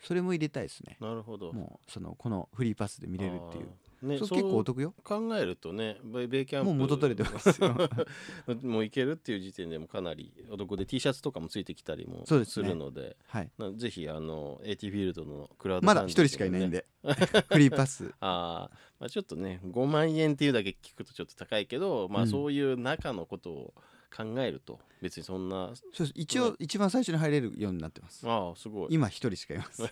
[0.00, 0.96] それも入れたいですね。
[1.00, 1.52] ーなるほど。
[1.52, 3.68] もうそのこのフリーパスで見れるっていう
[4.02, 4.94] ねそ結構お得よ。
[5.04, 7.76] 考えるとねベイベイキャンプもう元取れてますよ。
[8.62, 13.50] もういけるっていう時点でもかなりお得で T シャツとかもついてきたりもするのではい。
[13.58, 16.86] なぜひあの AT フィールドのクラウドまだ一人しかいないんねで。
[17.48, 18.12] フリーパス。
[18.20, 22.28] あー、まあちょっとね5万円っていうだけ聞くとちょっと高いけど、まあうん。
[22.28, 23.74] そういう中のことを
[24.14, 25.72] 考えると別にそんな。
[25.92, 28.28] そう一応一番最初に入れるようになってます。
[28.28, 28.88] ああすごい。
[28.90, 29.82] 今一人しかいます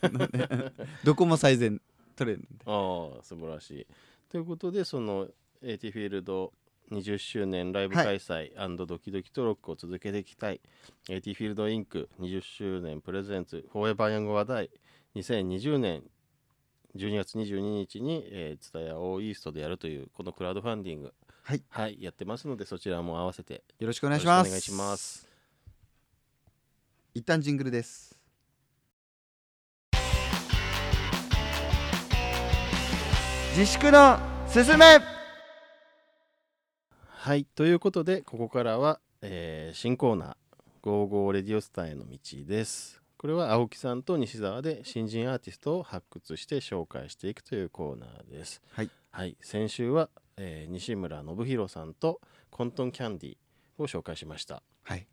[1.05, 1.81] どこも最善
[2.17, 2.65] 取れるんで。
[2.67, 3.87] ああ素晴らしい。
[4.31, 5.29] ということでその
[5.63, 6.53] AT フィールド
[6.91, 10.61] 20周年ライブは開催、ドキドキトロックを続けていきたい。
[11.09, 14.71] AT フィールドインク20周年プレゼンツフォーエバーヤング話題。
[15.15, 16.03] 2020年
[16.97, 21.15] 12月22日に、えー、ツタヤオーイーストでやるというこのクラウドファンディング。
[21.43, 24.49] はい、やってますのでそちらも合わせてよろしくお願いします。
[24.49, 25.29] お願いします。
[27.15, 28.20] 一旦ジングルです
[33.57, 34.87] 自粛のすすめ。
[37.07, 40.37] はいということでここからは、えー新コーナー
[40.83, 43.01] 「ゴーゴーレディオスターへの道」です。
[43.19, 48.63] これは青木さんと西澤で新人アーティストを発掘して紹介していくというコーナーです。
[48.73, 48.91] はい。
[49.11, 53.37] はい先週は、えー西村信弘さんとコントンキャンディ
[53.79, 54.63] を紹介しました。
[54.85, 55.07] はい。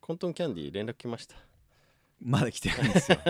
[0.00, 1.36] コントンキャンディ連絡来ました？
[2.22, 3.18] まだ来てないんですよ。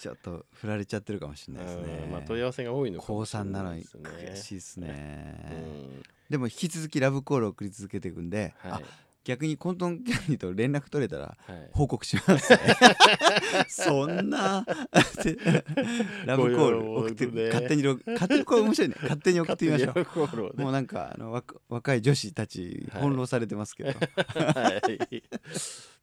[0.00, 5.54] ちょっと振られちゃってるかもしれないですうねんまあ問い合わせが多いのか高もしれ3なのに悔しいですね、う
[5.98, 6.02] ん。
[6.30, 8.72] でも引き続きラブコールを送り続けていくんで、はい。
[8.72, 8.82] あ
[9.30, 11.70] 逆にコントンキャンディと連絡取れたらはい。
[11.72, 12.58] 報告しますね。
[13.70, 14.66] そんな。
[16.26, 16.98] ラブコール。
[16.98, 18.96] 送って、ね勝手にろ勝手にこれ面白いね。
[19.02, 19.94] 勝手に送ってみましょう。
[19.94, 23.02] ねもうなんかあの若若い女子たちはい。
[23.02, 24.98] 翻弄されてますけど、はい。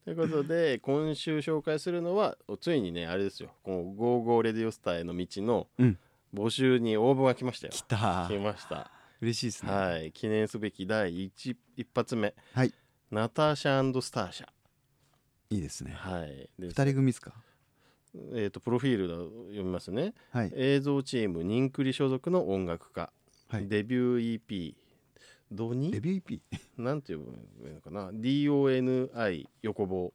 [0.05, 3.51] ということで今週紹介するのはついにねあれですよ。
[3.63, 5.99] この「ゴーゴーレディオスターへの道」のうん。
[6.33, 7.73] 募集に応募が来ましたよ。
[7.73, 8.27] 来た。
[8.29, 8.91] 来ました。
[9.21, 9.71] 嬉しいですね。
[9.71, 10.11] はい。
[10.11, 12.33] 記念すべき第一一発目。
[12.53, 12.73] はい
[13.09, 14.47] ナターシャスターシャ。
[15.49, 15.93] いいですね。
[15.95, 16.49] はい。
[16.59, 17.31] で二人組ですか？
[18.33, 20.13] えー、とプロフィールを読みますね。
[20.31, 20.51] はい。
[20.55, 23.11] 映像チームニンクリ所属の音楽家、
[23.47, 23.67] はい。
[23.67, 24.75] デビュー EP
[25.49, 30.13] ドニデビュー EP なんて呼ぶのかな？DONI 横棒。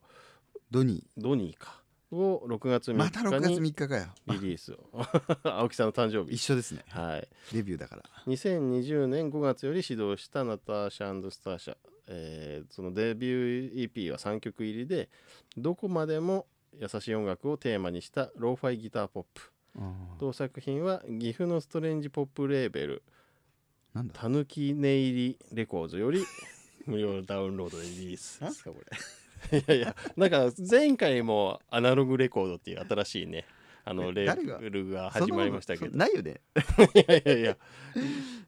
[0.70, 1.80] ドニドニーか。
[2.10, 4.04] を6月3ーまた6月日に3日かよ。
[4.26, 4.90] リリースを。
[5.48, 6.34] 青木さんの誕生日。
[6.34, 6.84] 一緒ですね。
[6.88, 7.28] はい。
[7.54, 8.02] デビューだから。
[8.26, 11.76] 2020年5月より始動したナターシャスターシャ、
[12.14, 15.08] えーそのデビュー EP は3曲入りで
[15.56, 16.46] どこまでも
[16.78, 19.42] 優しい音楽をテーマにしたローファイギターポップ。
[20.20, 23.02] 同作品は岐阜のストレンジポップレーベル。
[24.12, 26.24] たぬき寝入りレコーズより
[26.86, 28.42] 無料ダウンロードでリリース。
[28.42, 28.78] なんすかこ
[29.50, 29.58] れ。
[29.58, 33.44] いやいやなんか前回もアナログレコードっていう新しいね
[33.84, 35.96] あのレールが始まりましたけど。
[35.96, 36.40] なないよね。
[36.94, 37.58] いやいやいや。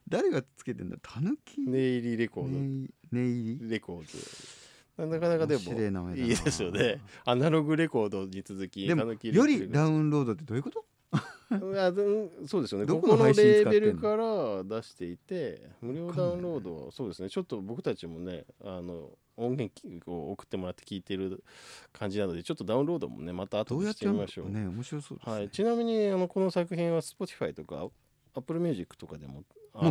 [0.09, 0.97] 誰がつけてんだ？
[1.03, 6.15] たぬき寝入りレコーねね入ドレコーズなかなかでも。
[6.15, 7.01] いいいですよね。
[7.25, 10.85] アナログレコードに続きりでもよりダウウンロードってどういうこと？
[12.47, 12.87] そうですよね。
[12.87, 17.29] どこのレーベルから出していて無料ダウンロードはそうですね。
[17.29, 19.73] ちょっと僕たちもねあの音源
[20.11, 21.43] を送ってもらって聞いてる
[21.93, 24.61] 感じなのでちょっとダウンロードもねまた後でしどうやってみましょうの？
[24.61, 25.33] ね面白そうですね。
[25.35, 27.89] はい、ちなみにあのこの作品は Spotify とか
[28.35, 29.43] Apple Music とかでも
[29.75, 29.89] は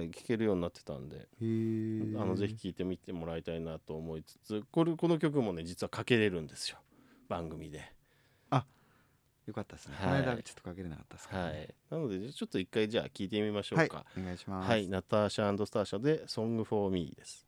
[0.00, 6.78] い、聴けるようになってたんで、あのぜひ聴いてみてもらいたいなと思いつつこれこの曲もね実はかけれるんですよ。
[7.28, 7.94] 番組で。
[9.46, 9.96] よかったですね。
[9.98, 10.22] はい。
[10.22, 11.50] この間ちょっとかけれなかったですからね。
[11.50, 14.04] はい、なのでちょっと一回じゃあ聴いてみましょはいうか。
[14.16, 14.68] お願いします。
[14.68, 17.46] はい、ナターシャスターシャで「Song for Me」です。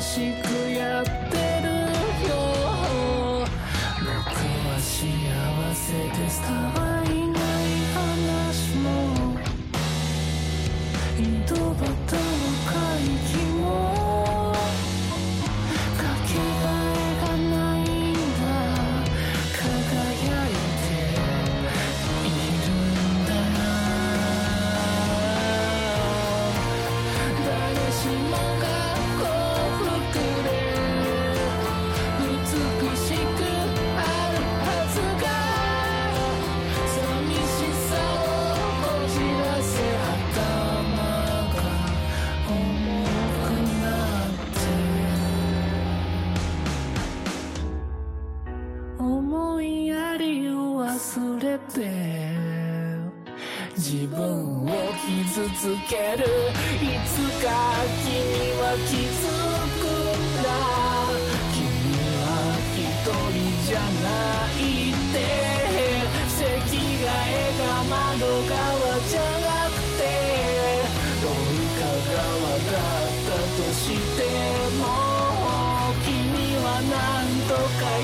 [0.00, 0.59] 楽し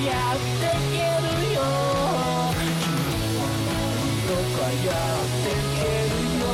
[0.05, 1.61] やっていけるよ。
[2.57, 2.85] 君
[3.39, 3.73] は何
[4.27, 6.45] とかやっていけるよ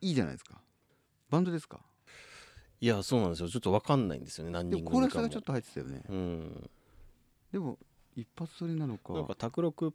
[0.00, 0.60] いいじゃないですか。
[1.28, 1.80] バンドですか？
[2.80, 3.48] いやそうなんですよ。
[3.48, 4.90] ちょっとわかんないんですよね何でも。
[4.90, 6.02] コーラスがちょっと入ってたよね。
[6.08, 6.70] うん。
[7.52, 7.78] でも
[8.14, 9.12] 一発撮りなのか。
[9.14, 9.92] なんか卓録っ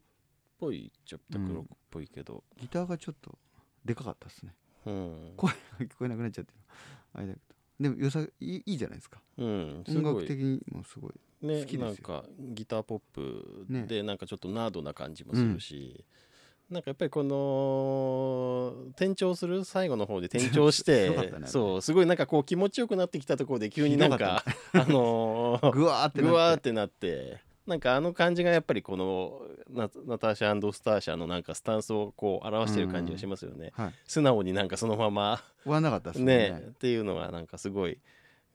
[0.59, 2.43] ぽいっちゃ卓録っぽいけど。
[2.59, 3.37] ギターがちょっと
[3.85, 4.53] でかかったですね。
[4.85, 6.53] うん、声が聞こえなくなっちゃって。
[7.13, 7.55] あれだけど。
[7.79, 9.21] でも良さいいいいじゃないですか。
[9.37, 10.25] うん、す音ごい。
[10.25, 11.13] 楽的にもすごい。
[11.41, 11.85] ね好きですよ。
[11.85, 13.85] なんかギターポップね。
[13.87, 16.05] でなんかちょっとナードな感じもするし、
[16.73, 26.73] なんかやっぱりこの転調する最後の方で転調して たねそうすごいなんかこう気持ちよくなってきたところで急になんかあのー ぐわーってなって。
[26.73, 33.93] なってなんかあの感じがやっぱりこのナナターシャスターシャのなんかスタンスをこう表してる感じがしますよね、はい。
[34.05, 35.41] 素直になんかそのまま。
[35.63, 36.51] 終わらなかったでね。
[36.51, 37.99] ねっていうのがなんかすごい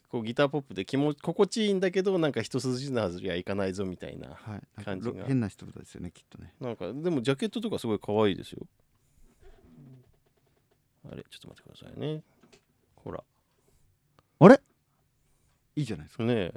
[0.09, 4.39] こうギターポップで気持ち心地いいんだけどなんか一筋縄じゃいかないぞみたいな
[4.85, 5.21] 感じが。
[5.21, 6.55] ろ変な人ですよねきっとね。
[6.61, 8.67] なんかでもジャケットとかすごい可愛いですよ。
[11.11, 12.23] あれちょっと待ってくださいね。
[12.97, 13.23] ほら。
[14.41, 14.61] あれ？
[15.77, 16.25] いいじゃないですか。
[16.25, 16.55] ねえ。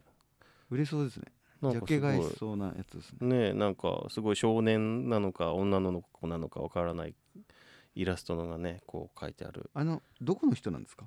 [0.70, 1.26] 売れそうですね。
[1.62, 3.28] ジャケ買いしそうなやつですね。
[3.28, 7.14] ねえなんかすごい少年なのか女の子なのかわからない
[7.96, 9.70] イラストのがねこう書いてある。
[9.74, 11.06] あのどこの人なんですか？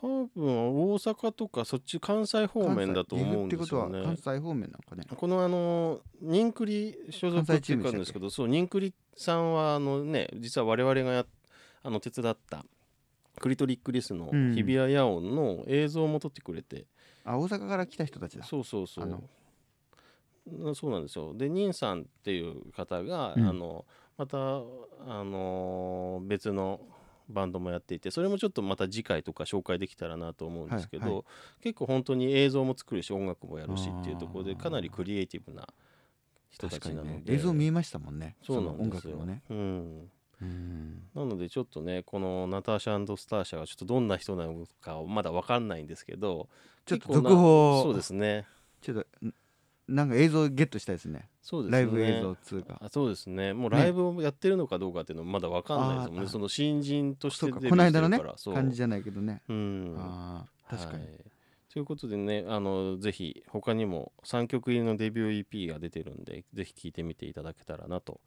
[0.00, 4.02] 多分大阪とかそっち関西方面だと思うんですよね。
[4.04, 5.04] 関西方面なのかね。
[5.16, 11.26] このあのニンクリ所属っていうかんですけどそうニンクリさんはあのね実は我々がや
[11.82, 12.64] あの手伝った
[13.40, 14.54] クリトリックリスのうん。
[14.54, 16.86] 日比谷野音の映像も撮ってくれて、
[17.24, 18.44] あ大阪から来た人たちだ。
[18.44, 19.06] そうそうそう。
[19.06, 21.34] なそうなんですよ。
[21.34, 23.48] でニンさんっていう方が、うん。
[23.48, 23.84] あの
[24.16, 24.62] またあ
[25.24, 26.80] の別の
[27.28, 31.22] バンドもやっていてそれもちょっとまた次回とか紹介できたらなと思うんですけど、はいは
[31.62, 35.66] 結構本当に映像も作るし音楽もやるしっていうところでかなりクリエイティブな
[36.50, 38.36] 人たちなので、映像見えましたもんね。
[38.44, 39.12] そうなんですよ。
[39.12, 39.42] 楽もね。
[39.50, 40.10] うん、
[40.40, 41.02] うん。
[41.14, 46.48] なのでちょっとねこのナターシャスターシャがちょっとどんな人なのかまだ分かんないんですけど
[46.86, 47.82] ちょっと続報。
[47.82, 48.46] そうですね。
[48.80, 49.34] ちょっとん
[49.88, 51.28] なんか映像ゲットしたいですね。
[51.42, 51.78] そうですね。
[51.78, 53.54] ライブ映像通があそうですね。
[53.54, 56.28] もうライブをやってるのかどうかっていうのもまだ分かんないですもんね。
[56.28, 58.20] その新人としてこの間のね
[58.52, 59.42] 感じじゃないけどね。
[59.48, 59.94] うん。
[59.98, 61.04] ああ確かに。
[61.04, 61.24] はい。
[61.72, 68.20] ということでねあのぜひ他にも3曲入りのデビュー EP が出てるんでぜひ聴いてみていただけたらなと。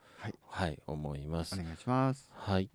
[0.48, 1.60] はい思います。
[1.60, 2.30] お願いします。
[2.34, 2.70] はい。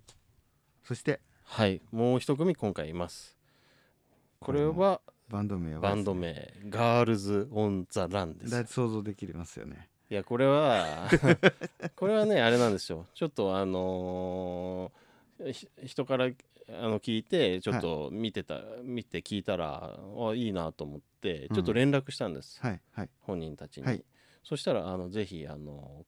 [0.85, 1.21] そして？
[1.45, 1.83] はい。
[1.91, 3.37] もう一組今回います。
[4.39, 6.53] これはバンド名はバンド名。
[6.69, 8.51] ガールズ・オン・ザ・ランです。
[8.51, 9.89] だ想像できますよね。
[10.09, 11.09] いやこれは
[11.97, 13.07] これはねあれなんですよ。
[13.15, 15.07] ちょっとあのー
[15.53, 23.11] ひ人からあの聞いてちょっと見てた、見て聞いたらあいいなと思ってちょっと連絡したんです、はいはい。
[23.21, 24.05] 本人たちに、はい。
[24.43, 26.07] そしたらあのぜひあの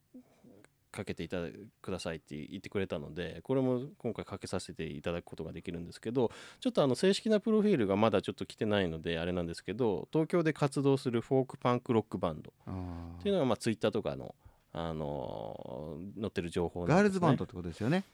[0.90, 1.48] かけていただ
[1.82, 14.34] くださいって言ってくれたのでこれも今回かけさせていただくことができるんですけどちょっとあの正式なプロフィールがまだちょっと来てないのであれなんですけど東京で活動するフォークパンクロックバンドっていうのがまあツイッターとかの、
[14.72, 18.04] あのー載ってる情報なんガールズバンドってことですよね。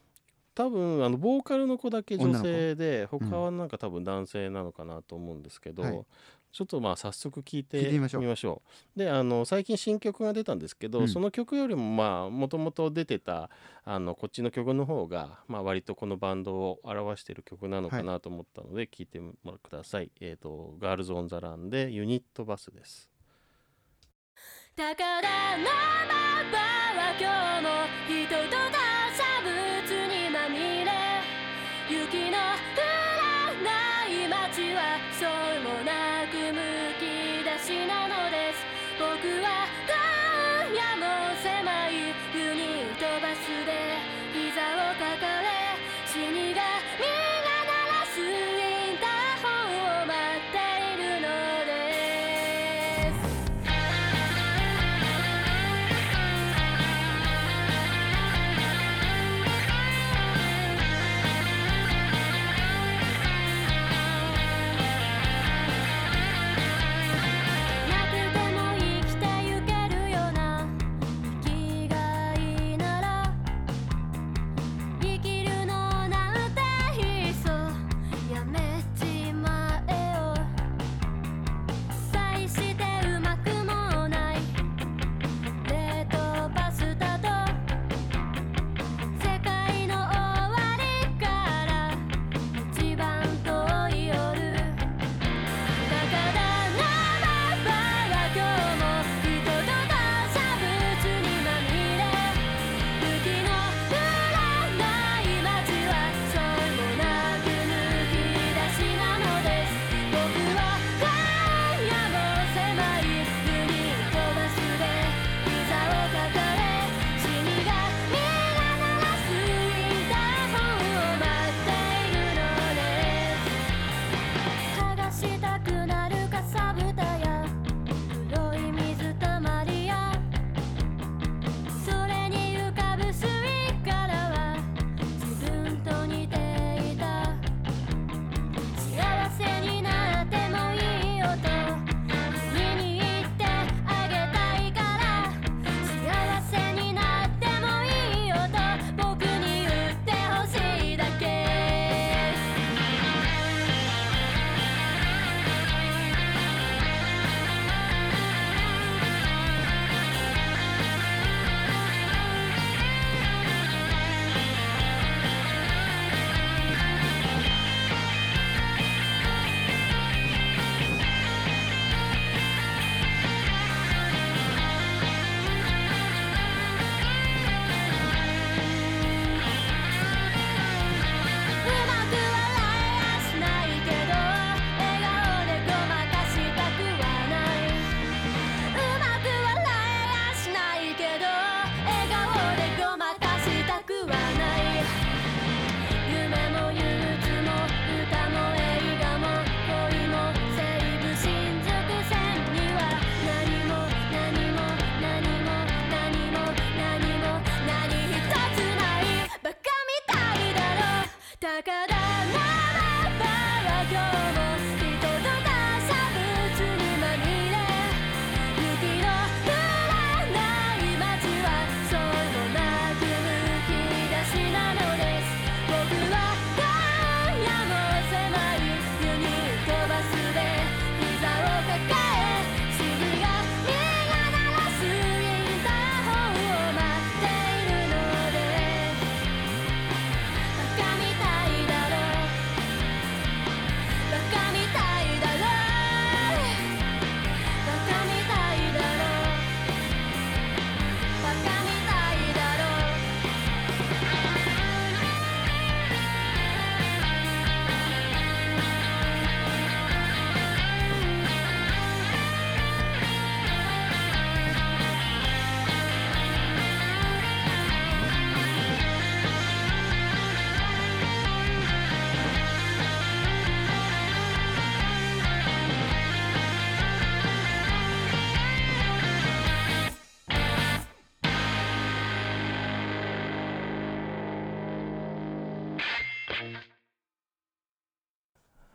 [0.54, 6.04] 多分あのボーカルの子だけ女性で他はなんか多分男性なのかなと思うんですけど、はい
[6.54, 8.62] ちょっとまあ早速聞いて聞いてみましょ
[8.96, 13.50] うであの最近新曲が出たんですけど、うんその曲よりもまあもともと出てた
[13.84, 20.12] あのこっちの曲の方が、まあ、割とこのバンドを表している曲なのかなと思ったので聞いてみてください。
[20.20, 23.10] えっ、とガールズ・オン・ザ・ランでユニットバスです。
[24.76, 25.84] 宝のは
[27.18, 27.28] 今
[27.58, 27.68] 日も
[28.06, 28.64] 人と
[29.42, 30.90] 物にまみれ
[31.90, 32.63] 雪の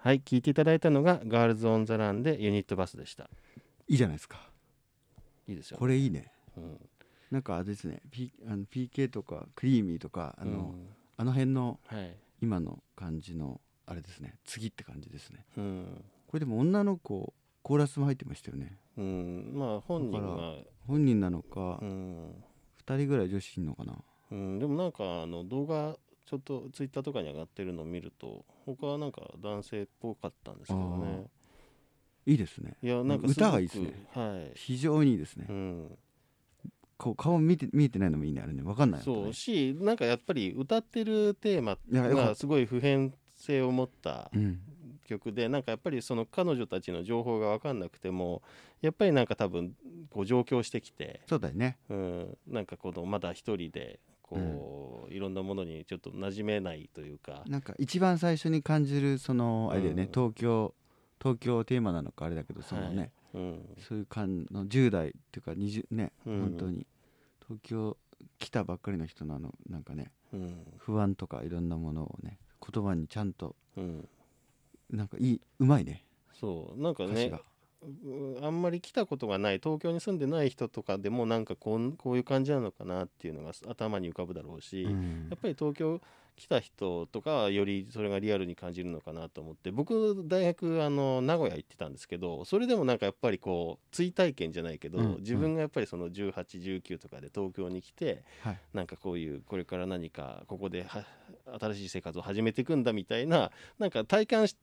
[0.09, 3.29] はい聞いていただいたのがガールズ・オン・ザ・ランでユニットバスでした。
[3.87, 4.39] いいじゃないですか。
[5.47, 6.31] いいですよ、これいいね。
[6.57, 6.79] うん。
[7.29, 10.87] なんかあれですね、P、あの PK とかクリーミーとかあの、うん。
[11.15, 12.15] あの辺のはい。
[12.41, 15.45] 今の感じのあれですね次って感じですね。
[15.57, 18.79] うん、これでも女の子コーラスも入ってましたよね。
[18.97, 20.55] うん、まあ本人が
[20.87, 22.43] 本人なのか、うん。
[22.83, 23.93] 2人ぐらい女子いんのかな。
[24.31, 25.95] うん、でもなんかあの動画
[26.29, 31.25] ちょっとツイッターとかに上がってるのを見ると他はなんか男性っぽかったんですけどね。
[32.27, 32.77] いいですね。
[32.83, 34.05] いやなんか歌がいいですね。
[34.13, 35.97] はい、非常にいいですね、うん、
[36.97, 38.41] こう顔見て見えてないのもいいね。
[38.41, 38.61] あれね。
[38.61, 39.01] 分かんない。
[39.01, 39.25] そう。
[39.25, 44.59] ねしなんかやっぱり歌ってるテーマがすごい普遍性を持ったうん。
[45.07, 48.43] 曲でなんかやっぱりその彼女たちの情報が分かんなくても
[48.79, 49.73] やっぱりなんか多分
[50.11, 51.79] こう上京してきて、そうだよね。
[51.89, 53.99] うん、なんかこのまだ一人で
[54.29, 60.09] こう、いろんなものにちょっと馴染めないというか、なんか一番最初に感じるそのあれだよね、うん。
[60.11, 60.73] 東京
[61.19, 63.43] 東京テーマなのかあれだけどそのね、はい。
[63.43, 63.75] うん。
[63.79, 66.41] そういう感の10代っていうか20ね、うん。
[66.41, 66.85] 本当に。
[67.47, 67.97] 東京
[68.37, 70.63] 来たばっかりの人のあのなんかねうん。
[70.77, 72.37] 不安とかいろんなものをね
[72.71, 74.07] 言葉にちゃんとうん、
[74.89, 76.05] なんかいいうまいね。
[76.39, 76.81] そう。
[76.81, 77.41] なんかね歌詞が、う
[78.41, 85.27] あんまり来たことがない東京に住んでない人とかでもなんかこんこういう感じなのかなっていうのが頭に浮かぶだろうし、うん。
[85.29, 86.01] やっぱり東京
[86.35, 98.59] 来た人とかはよりそれがリアルに感じるのかなと思って僕大学あの名古屋行ってたんですけどそれでもなんかやっぱりこう追体験じゃないけど、うん自分がやっぱりその1819とかで東京に来てはい。
[98.73, 101.05] なんかこういうこれから何かここでは
[101.59, 104.55] 新しい生活を始めていくんだみたいななんか体感し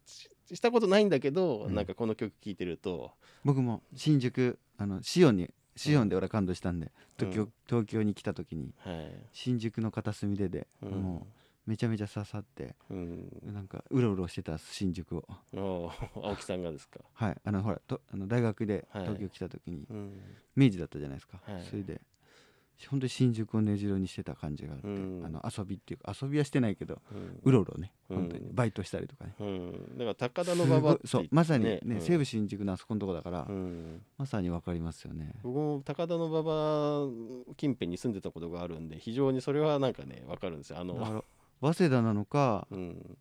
[0.54, 1.74] したことないんだけど、うん。
[1.74, 3.12] なんかこの曲聴いてると
[3.44, 7.52] 僕も新宿あのシオンにシオンで俺は感動したんで、東京うん。
[7.66, 10.90] 東京に来た時にはい、新宿の片隅でで、うん。
[10.90, 11.26] も
[11.66, 15.24] うめちゃめちゃ刺さってうん、なんかうろうろしてた新宿を。
[15.52, 19.02] お青木さんがですか、はいあのほらとあの大学ではい。
[19.02, 20.20] 東京来た時にうん。
[20.54, 21.62] 明治だったじゃないですか、はい。
[21.68, 22.00] それで
[22.88, 25.22] 本当に新宿を根城にしてた感じがあって、うん。
[25.24, 27.40] あの遊びっていうか遊びはしてないけどうん。
[27.42, 28.16] うろうろねうん。
[28.16, 32.00] 本当にバイトしたりとかね、うん、だから高田馬場ってそうまさにねうん。
[32.00, 35.32] 西武新宿のあそこのとこだから、うん、まさにわかりますよね。
[35.42, 40.78] 僕も高田の馬場近辺に住んでたことがあるんで非常にそれはなんかね分かるんですよ。
[40.78, 41.24] あの、
[41.60, 43.18] 早稲田なのかうん、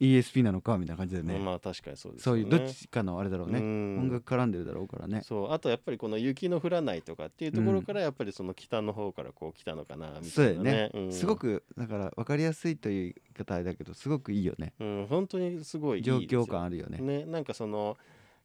[0.00, 2.42] ESP なのかみたいな感じでね、まあ確かにそうですよね。
[2.42, 3.98] そういうどっちかのあれだろうね、うん。
[4.00, 5.22] 音楽絡んでるだろうからね。
[5.22, 10.72] そうあとやっぱりこの雪の降らないとかっていうところからやっぱりその北の方からこう来たのかなみたいなね。
[10.72, 11.12] ね、うん。
[11.12, 14.72] すご、くだから分かりやすいという言い方だけどすごくいいよね。
[14.80, 16.98] うん、本当にすごい状況感あるよね。
[16.98, 17.96] ねなんかその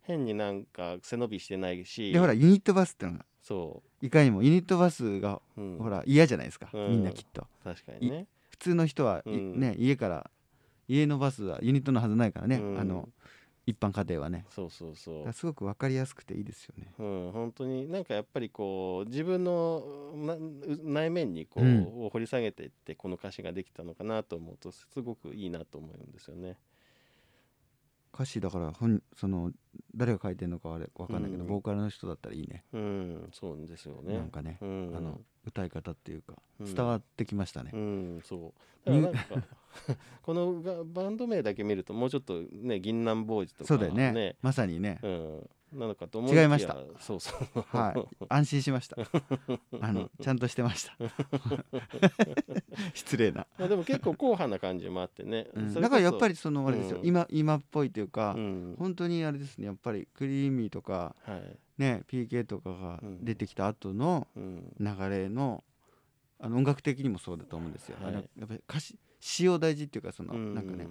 [0.04, 2.12] 変になんか背伸びしてないし。
[2.12, 6.90] でほらユニットバスってのがそいかにもユニットバスが、う、うん、ほら嫌じゃないですか、うん。
[6.90, 7.48] みんなきっと。
[7.64, 8.28] 確かにね。
[8.50, 10.30] 普通の人は、ね家から
[10.90, 12.80] 家のバスはユニットのはずないからね、うん。
[12.80, 13.08] あの
[13.66, 14.46] 一般家庭はね。
[14.50, 15.32] そうそうそう。
[15.32, 16.92] すごく分かりやすくていいですよね。
[16.98, 19.84] うん、本当になんかやっぱりこう自分の
[20.16, 20.36] な
[20.84, 22.06] 内面にこう、うん。
[22.06, 26.58] を掘り下げていってこの歌詞ができたのかなと思うとすごくいいなと思うんですよね。
[28.20, 29.52] 歌詞だから本その
[29.96, 31.50] 誰が書いてるのかは分かんないけど、うん。
[31.50, 32.66] ボーカルの人だったらいいね。
[32.74, 34.18] うん、そうですよね。
[34.18, 36.76] なんかね、うん、あの歌い方っていうかうん。
[36.76, 38.54] 伝わってきましたね、うん、そ
[38.86, 38.90] う。
[38.90, 39.48] だからなんか
[40.22, 44.36] このがバンド名だけ見るともうちょっとね銀杏ボーイズとかそうだよね。
[44.42, 46.76] まさにね、うん、なのかと思い違いました。
[47.00, 47.62] そうそう。
[47.78, 48.26] はい。
[48.30, 48.98] 安心しました。
[49.82, 50.98] あのちゃんとしてました。
[52.94, 55.48] 失礼な、まあでも結構硬派な感じもあってね。
[55.54, 55.74] うん。
[55.74, 57.06] だからやっぱりそのあれですよ、うん。
[57.06, 61.58] 今今っぽいというか、うん、本当にあれですねやっぱりクリーミーとかはい。
[61.78, 65.64] ね PK とかがうん出てきた後のうん、流れの
[66.40, 68.14] あの音楽的にもそうだと思うんですよ、はい。
[68.14, 70.56] やっぱり歌詞詩を大事っていうかその、うん。
[70.56, 70.88] なんかね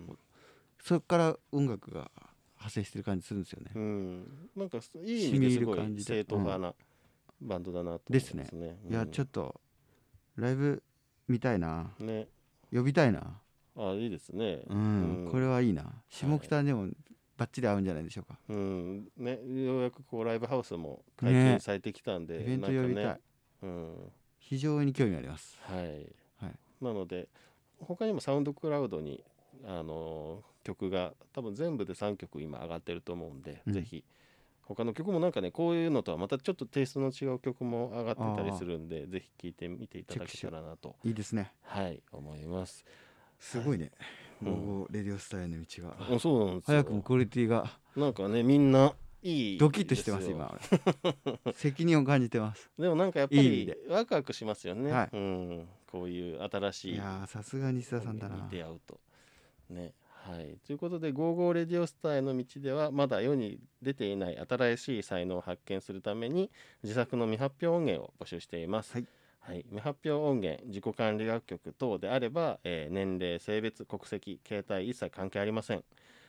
[0.82, 2.10] そこから音楽が
[2.59, 6.74] 派生してる感じするんですよね、うん、なんかいい意味ですごい正統派な
[7.40, 8.42] バンドだなと思いですね。
[8.42, 8.78] ますね。
[8.90, 9.61] いやちょっとと
[10.36, 10.82] ライブ
[11.28, 11.92] 見たいな。
[11.98, 12.26] ね、
[12.72, 13.40] 呼びたいな。
[13.76, 14.62] あいいですね。
[14.68, 15.84] うん、これはいいな。
[16.09, 16.88] 下北でも
[17.36, 21.50] バッチリ合うんじゃないでしょうか、うん、ねようやくこうライブハウスも解ね。
[21.50, 23.20] 禁されてきたんで、イベント呼びたい、ね、
[23.62, 25.56] うん、非常に興味あります。
[25.62, 25.84] はい。
[26.40, 26.54] はい。
[26.82, 27.28] なので
[27.78, 29.22] 他にもサウンドクラウドに
[29.64, 33.72] あの曲が多分全部で3曲今上がってると思うんで、うん。
[33.72, 34.04] ぜひ
[34.62, 40.96] 他の曲もなんかねこういうのとはまたちょっとテイストの違う曲も上がってたりするんでぜひ聴いてみていただけたらなと。
[41.04, 41.52] いいですね。
[41.62, 42.84] はい思います。
[43.40, 43.92] すごいね、
[44.42, 46.76] うんゴーゴーレディオスタイルの道が、うんそうなんですよ。
[46.76, 47.70] 早くもクオリティが。
[47.96, 50.54] なんかねみんないいドキッとしてます今。
[51.54, 52.70] 責任を感じてます。
[52.78, 55.10] でもなんかやっぱりワクワクしますよね、はい。
[55.12, 58.36] うん、こういう新しいいやーさすが西田さんだな。
[58.36, 59.00] に出会うと。
[59.70, 59.92] ね
[60.28, 66.50] はい、ということで「ゴーゴーレディオスターへの道」ではまだ世に出ていない新しい才能を発見するために
[66.82, 68.92] 自作の未発表音源を募集しています。
[68.92, 69.06] はい。
[69.40, 75.84] はい、未発表音源自己管理楽曲等であれば、えー年齢性別国籍携帯一切関係ありません。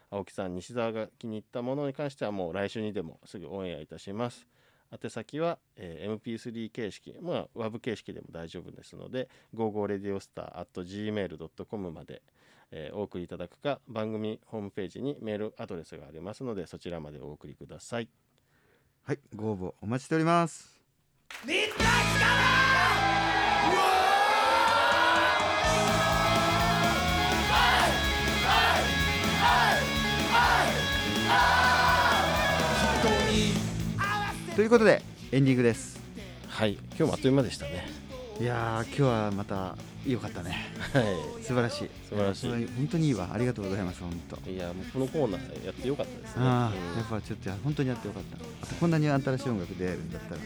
[0.09, 4.47] 青木さん西澤が気に入ったものに関してはもう来週にでもすぐオンエアいたします。
[4.91, 12.21] 宛先は、えー MP3 形式まあ WAV 形式でも大丈夫ですので 55radiostar.gmail.com まで、
[12.71, 18.09] えーお送りいただくか番組ホームページにメールアドレスがありますのでそちらまでお送りください。
[19.03, 20.79] はいご応募お待ちしております。
[34.55, 35.01] ということで
[35.31, 36.01] エンディングです
[36.49, 37.98] はい今日もあっという間でしたね
[38.39, 39.75] いやー今日はまた
[40.07, 40.71] 良かったね。
[40.93, 41.43] はい。
[41.43, 41.89] 素晴らしい。
[42.07, 42.49] 素晴らしい。
[42.49, 43.29] や本当にいいわ。
[43.33, 44.49] ありがとうございます本当。
[44.49, 46.45] いやもうこのコーナーやってよかったですね。
[46.45, 46.97] ああ、うん。
[46.99, 48.37] やっぱちょっと本当にやってよかった。
[48.37, 50.41] あとこんなに新しい音楽出会えるんだったら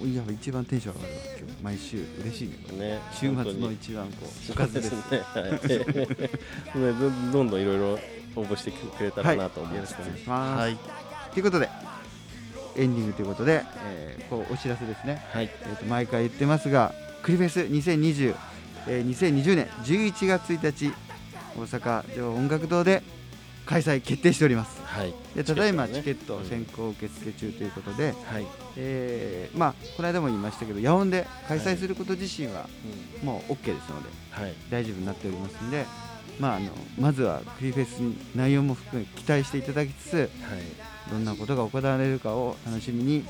[0.00, 2.78] 一いや一番テンション上がるわ今日毎週嬉しいね。
[2.78, 5.20] ね、週末の一番こうおかずですね。
[5.34, 5.52] はい。
[6.80, 6.92] ね
[7.32, 7.98] どどんどんいろいろ
[8.34, 10.60] 応募してくれたらなと思うんですけど、よろしくお願いします。
[10.60, 10.78] はい、
[11.34, 11.68] ということで
[12.78, 18.34] エンディングということで、えーこうお知らせですね、はい、えー、と毎回言ってますがクリフェス2020、
[18.86, 20.92] えー2020年11月1日
[21.56, 23.02] 大阪城音楽堂で
[23.64, 24.80] 開催決定しております。
[24.84, 32.68] はい、でただいまチチケット先行受付中ということで、はい、えーまあこの間も言いましたけど野音で開催すること自身は
[33.22, 33.26] うん。
[33.26, 35.84] もう OK ですのではい、大丈夫になっておりますので、
[36.38, 40.28] まあ、あのまずはクリフェスに内容も含め期待していただきつつはい、
[41.10, 43.24] どんなことが行われるかを楽しみに、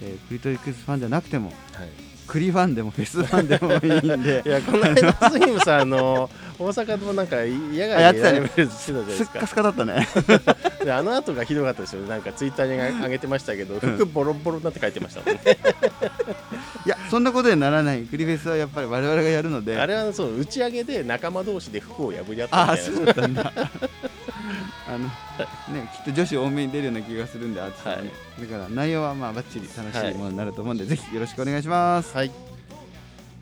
[0.00, 1.88] えークリトリックスファンじゃなくてもはい。
[2.28, 4.42] クリファンでもフェスファンでもいいんで。
[4.44, 9.24] いやこの間スイムさんあの大阪のなんか野外でライブしてたじゃないですか。
[9.24, 10.06] すっかすかだったね。
[10.84, 15.40] であの後がひどかったですよなんかツイッターに上げてましたけど 服ボロボロになって書いてましたもんね、
[16.84, 18.02] いやそんなことにならない。
[18.02, 19.78] クリフェスはやっぱり我々がやるので。
[19.78, 22.96] あれはそう打ち上げで仲間同士で服を破り合ったああみたいな。
[22.96, 23.52] そうだったんだ
[24.88, 25.04] あの
[25.74, 28.10] ねきっと女子多めに出るような気がするんであっちはね、
[28.40, 32.16] だから内容はまあバッチリ楽しいものになると思うんで、ぜひよろしくお願いします。
[32.16, 32.30] はい。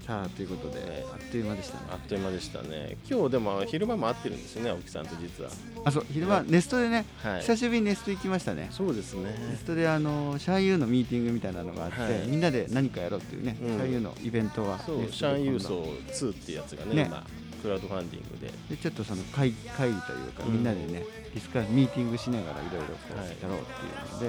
[0.07, 1.85] さあということで、ねあっという間でしたね。
[1.91, 2.97] あっという間でしたね。
[3.11, 5.51] 今日でも昼間も会ってるんですよね青木さんと実は。
[5.85, 7.41] あそう昼間ネストでね、はい。
[7.41, 8.69] 久しぶりにネスト行きましたね。
[8.71, 9.35] そうですね。
[9.51, 12.27] ネストであのシャンユーのミーティングみたいなのがあって、はい。
[12.27, 13.69] みんなで何かやろうっていうね、うん。
[13.69, 17.05] シャンユーのイベントはそうシャン郵トで今度送2っていうやつがねね。
[17.07, 17.27] 今
[17.67, 18.53] クラウドファンディングで。
[18.71, 20.53] でちょっとその会会議というか、うん。
[20.53, 21.05] みんなでね
[21.35, 24.27] ディスカミーティングしながらいろいろやろうっていうので、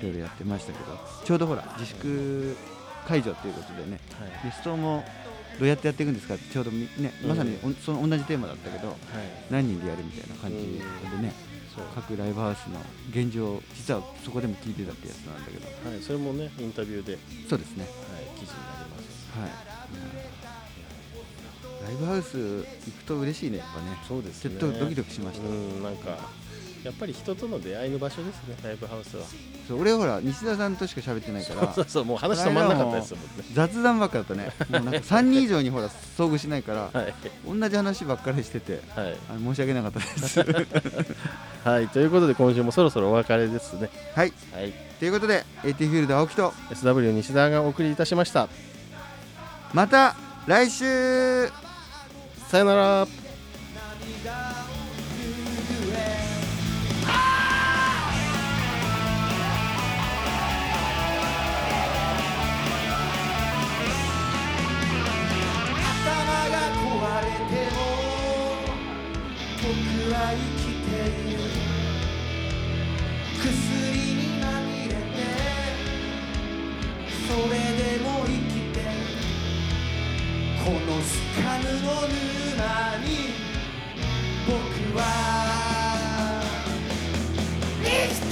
[0.00, 2.56] い、ろいろやってましたけどちょうどほら自粛
[3.06, 4.44] 解除ということでねはい。
[4.44, 5.04] ネストも
[5.58, 7.28] どうやってやっていくんですかってちょうどみねうん。
[7.28, 8.96] まさにおその同じテーマだったけどはい。
[9.50, 11.34] 何人でやるみたいな感じでね、
[11.94, 15.90] 各ライブハウスの現状実はそこでも聞いてたってやつなんだけど。
[15.90, 16.00] はい。
[16.00, 17.20] それもねインタビューで、はい、
[17.50, 17.84] そうですね。
[18.40, 19.22] 記事になります。
[19.32, 19.71] はい、ラ
[21.92, 23.96] イブハウス行くと嬉しいねやっぱね。
[24.08, 24.58] そうですね。
[24.58, 26.18] ちょっとドキドキしました、うんなんか
[26.84, 29.24] やっぱり人との出会いの場所ですねライブハウスは。
[29.68, 33.28] そう俺ほら西田さんとしか喋ってないからそうそうもう話止まんなかったですもんね。
[33.52, 34.50] 雑談ばっかだとね。
[34.68, 37.14] もうなんか3人以上にほら遭遇しないから はい。
[37.46, 40.40] 同じ話ばっかりしててはい、申し訳なかったです。
[41.64, 43.88] はい、ということで今週もそろそろお別れですね。
[44.16, 44.32] はい。
[44.52, 44.72] はい。
[44.98, 48.48] ということで AT フィールド青木と SW 西田がお送りいたしました。
[49.72, 50.16] また
[50.46, 51.48] 来週
[52.52, 52.82] さよなら。
[52.82, 53.08] 頭
[66.50, 66.84] が壊
[67.24, 67.80] れても
[69.62, 69.72] 僕
[70.12, 70.16] は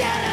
[0.00, 0.29] 僕は生きてる